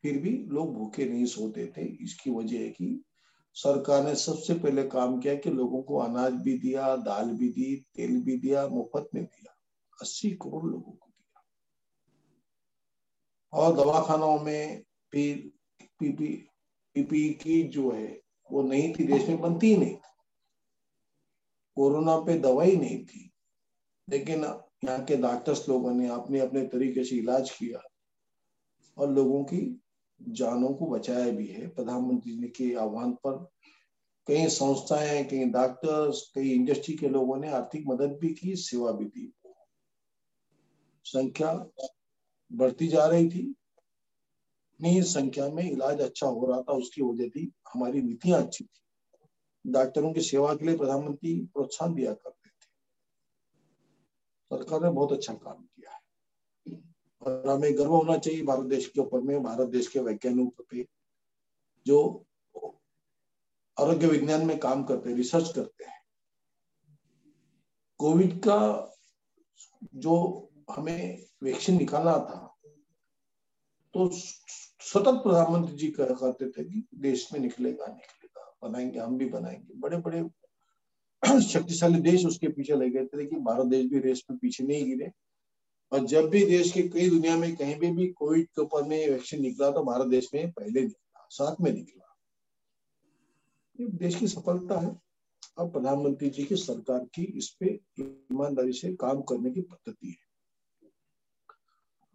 फिर 0.06 0.18
भी 0.18 0.46
लोग 0.48 0.74
भूखे 0.74 1.06
नहीं 1.06 1.26
सोते 1.26 1.74
थे। 1.78 1.82
इसकी 1.82 2.32
वजह 2.32 2.60
है 2.60 2.70
कि 2.70 3.04
सरकार 3.54 4.04
ने 4.04 4.16
सबसे 4.16 4.54
पहले 4.54 4.84
काम 4.84 5.20
किया 5.20 5.36
कि 5.36 5.50
लोगों 5.50 5.84
को 5.84 5.98
अनाज 5.98 6.34
भी 6.34 6.58
दिया, 6.58 6.96
दाल 6.96 7.30
भी 7.30 7.50
दी, 7.50 7.86
तेल 7.96 8.22
भी 8.22 8.38
दिया, 8.38 8.68
मुफ़्त 8.68 9.10
में 9.16 9.24
दिया। 9.24 9.56
अस्सी 10.02 10.32
करोड़ 10.32 10.66
लोगों 10.66 10.92
को 10.92 11.08
दिया। 11.08 11.44
और 13.54 13.76
दवाखानों 13.76 14.40
में 14.40 14.84
फिर 15.12 15.52
पीपी 15.82 16.48
पीपी 16.94 17.30
की 17.30 17.64
जो 17.64 17.92
है, 17.92 18.22
वो 18.52 18.62
नहीं 18.62 18.94
थी, 18.94 19.04
देश 19.04 19.30
में 19.30 19.42
बनती 19.42 19.68
ही 19.68 19.78
नहीं 19.78 19.96
थी। 19.96 20.14
कोरोना 21.76 22.18
पे 22.18 22.40
दवाई 22.40 22.76
नहीं 22.76 23.06
थी। 23.06 23.32
लेकिन 24.10 24.44
यहाँ 24.84 25.06
के 25.06 25.16
डॉक्टर्स 25.16 25.70
लोगों 25.70 25.92
ने 25.92 26.08
अपने 26.08 26.40
अपने 26.40 26.68
तरीके 26.68 27.04
से 27.04 27.16
इलाज 27.16 27.52
किया 27.52 27.80
और 28.98 29.12
लोगों 29.12 29.44
की 29.44 29.82
जानों 30.28 30.74
को 30.74 30.88
बचाया 30.88 31.32
भी 31.32 31.48
है। 31.48 31.68
प्रधानमंत्री 31.68 32.32
जी 32.32 32.48
के 32.48 32.76
आह्वान 32.76 33.12
पर 33.12 33.52
कई 34.28 34.48
संस्थाएँ 34.48 35.24
कई 35.24 35.46
डॉक्टर्स 35.46 36.32
कई 36.36 36.50
इंडस्ट्री 36.50 36.96
के 36.96 37.10
लोगों 37.10 37.38
ने 37.38 37.50
आर्थिक 37.50 37.84
मदद 37.88 38.18
भी 38.22 38.34
की, 38.34 38.56
सेवा 38.56 38.92
भी 38.92 39.06
दी। 39.06 39.34
संख्या 41.04 41.70
बढ़ती 42.54 42.88
जा 42.88 43.06
रही 43.06 43.30
थी। 43.30 43.56
इतनी 44.80 45.02
संख्या 45.02 45.50
में 45.50 45.72
इलाज 45.72 46.02
अच्छा 46.02 46.28
हो 46.28 46.46
रहा 46.46 46.62
था, 46.62 46.74
उसकी 46.74 47.02
वजह 47.02 47.30
थी 47.30 47.52
हमारी 47.74 48.02
नीतियाँ 48.02 48.44
अच्छी 48.44 48.64
थी। 48.64 48.82
डॉक्टरों 49.72 50.14
की 50.14 50.22
सेवा 50.22 50.56
के 50.56 50.66
लिए 50.66 50.78
प्रधानमंत्री 50.78 51.40
प्रोत्साहन 51.54 51.94
दिया 51.94 52.14
करते 52.14 52.50
थे। 52.50 52.66
सरकार 54.46 54.82
ने 54.82 54.90
बहुत 54.90 55.12
अच्छा 55.12 55.34
काम 55.34 55.54
किया। 55.54 55.75
और 57.26 57.48
हमें 57.50 57.78
गर्व 57.78 57.92
होना 57.92 58.18
चाहिए 58.18 58.44
भारत 58.44 58.66
देश 58.66 58.88
के 58.88 59.02
ऊपर 59.02 59.22
में, 59.22 59.44
भारत 59.44 59.68
देश 59.68 59.88
के 59.88 60.00
वैज्ञानिकों 60.00 60.64
पे, 60.72 60.86
जो 61.86 62.26
आरोग्य 63.78 64.08
विज्ञान 64.08 64.46
में 64.46 64.58
काम 64.60 64.84
करते 64.84 65.10
हैं 65.10 65.16
रिसर्च 65.18 65.52
करते 65.56 65.86
हैं। 65.86 66.00
कोविड 68.00 68.40
का 68.40 68.92
जो 69.96 70.16
हमें 70.76 71.26
वैक्सीन 71.44 71.78
निकालना 71.78 72.12
था 72.12 72.52
तो 73.94 74.10
सतत 74.12 75.22
प्रधानमंत्री 75.24 75.76
जी 75.78 75.88
कह 75.92 76.06
करते 76.06 76.50
थे 76.50 76.64
कि 76.64 76.88
देश 76.96 77.28
में 77.34 77.40
निकलेगा 77.40 77.86
निकलेगा, 77.86 78.56
बनाएँगे, 78.64 79.00
हम 79.00 79.18
भी 79.18 79.26
बनाएँगे। 79.26 79.74
बड़े 79.76 79.98
बड़े 79.98 80.24
शक्तिशाली 81.42 82.00
देश 82.02 82.26
उसके 82.26 82.48
पीछे 82.48 82.76
लग 82.76 82.94
गए 82.94 83.06
थे 83.06 83.18
लेकिन 83.18 83.44
भारत 83.44 83.66
देश 83.66 83.86
भी 83.86 84.00
रेस 84.00 84.24
में 84.32 84.38
पीछे 84.40 84.64
नहीं 84.64 84.86
गिरे। 84.86 85.12
और 85.92 86.06
जब 86.06 86.30
भी 86.30 86.46
देश 86.46 86.72
के 86.72 86.82
कई 86.82 87.10
दुनिया 87.10 87.38
में 87.38 87.56
कहीं 87.56 87.76
भी 87.76 87.92
भी 87.92 88.08
कोविड 88.08 88.46
के 88.46 88.62
ऊपर 88.62 88.84
में 88.84 89.10
वैक्सीन 89.10 89.42
निकला 89.42 89.72
तो 89.72 89.84
भारत 89.84 90.08
देश 90.08 90.30
में 90.34 90.52
पहले 90.52 90.82
निकला, 90.82 91.28
साथ 91.30 91.62
में 91.62 91.72
निकला। 91.72 92.02
ये 93.80 93.88
देश 93.88 94.16
की 94.16 94.28
सफलता 94.28 94.80
है। 94.80 94.96
अब 95.60 95.72
प्रधानमंत्री 95.72 96.30
जी 96.30 96.44
की 96.44 96.56
सरकार 96.56 97.00
की 97.00 97.24
इस 97.24 97.50
पे 97.60 97.80
ईमानदारी 98.00 98.74
से 98.74 98.94
काम 98.96 99.22
करने 99.22 99.52
की 99.52 99.62
पद्धति 99.62 100.08
है। 100.08 100.90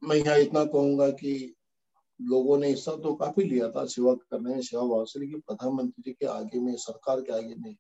मैं 0.03 0.17
यहाँ 0.17 0.39
इतना 0.39 0.65
कहूँगा 0.65 1.09
कि 1.11 1.55
लोगों 2.21 2.59
ने 2.59 2.69
हिस्सा 2.69 2.93
तो 2.93 3.15
काफ़ी 3.15 3.45
लिया 3.45 3.69
था, 3.71 3.85
सेवा 3.85 4.15
करने 4.15 4.55
में 4.55 4.61
सेवा 4.63 4.83
भाव 4.85 5.05
से, 5.05 5.21
लेकिन 5.21 5.41
प्रधानमंत्री 5.41 6.03
जी 6.03 6.13
के 6.13 6.27
आगे 6.27 6.61
में, 6.61 6.75
सरकार 6.77 7.21
के 7.21 7.33
आगे 7.33 7.55
में 7.55 7.75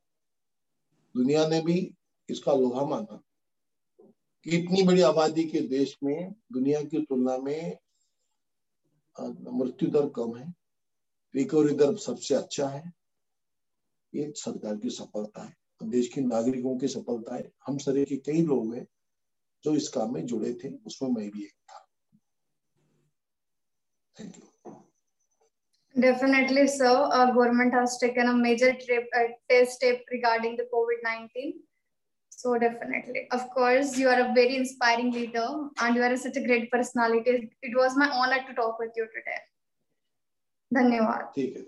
दुनिया 1.14 1.46
ने 1.48 1.60
भी 1.60 1.94
इसका 2.28 2.52
लोहा 2.52 2.84
माना 2.84 3.20
इतनी 4.46 4.82
बड़ी 4.82 5.00
आबादी 5.02 5.44
के 5.44 5.60
देश 5.68 5.96
में 6.04 6.34
दुनिया 6.52 6.82
की 6.82 7.02
तुलना 7.02 7.36
में 7.38 7.78
मृत्यु 9.52 9.88
दर 9.90 10.08
कम 10.16 10.36
है 10.36 10.52
रिकवरी 11.34 11.74
दर 11.74 11.96
सबसे 11.96 12.34
अच्छा 12.34 12.68
है 12.68 12.82
ये 14.12 14.32
सरकार 14.36 14.76
की 14.76 14.90
सफलता 14.90 15.42
है 15.44 15.88
देश 15.90 16.08
के 16.08 16.20
नागरिकों 16.20 16.76
की 16.78 16.88
सफलता 16.88 17.34
है 17.34 17.50
हम 17.66 17.78
सरे 17.78 18.04
के 18.04 18.16
कई 18.30 18.42
लोग 18.46 18.74
हैं 18.74 18.86
जो 19.64 19.74
इस 19.76 19.88
काम 19.88 20.14
में 20.14 20.24
जुड़े 20.26 20.52
थे 20.64 20.74
उसमें 20.86 21.10
मैं 21.10 21.30
भी 21.30 21.44
एक 21.44 21.54
था 21.70 21.86
thank 24.16 24.36
you 24.36 24.48
Definitely, 25.94 26.66
sir. 26.68 26.90
Our 27.14 27.32
government 27.34 27.74
has 27.74 27.98
taken 27.98 28.28
a 28.28 28.34
major 28.34 28.68
trip, 28.74 29.08
uh, 29.12 29.22
test 29.50 29.72
step 29.72 30.12
regarding 30.12 30.56
the 30.56 30.66
COVID-19. 30.72 31.50
So 32.39 32.57
definitely, 32.59 33.27
of 33.31 33.49
course, 33.51 33.97
you 33.97 34.09
are 34.09 34.19
a 34.19 34.33
very 34.33 34.55
inspiring 34.57 35.11
leader, 35.11 35.47
and 35.79 35.95
you 35.95 36.03
are 36.03 36.15
such 36.17 36.37
a 36.37 36.45
great 36.45 36.69
personality. 36.71 37.49
It 37.61 37.75
was 37.75 37.97
my 37.97 38.09
honor 38.09 38.41
to 38.47 38.53
talk 38.53 38.79
with 38.79 39.01
you 39.01 39.07
today. 39.17 39.41
धन्यवाद 40.73 41.31
ठीक 41.35 41.55
है 41.57 41.61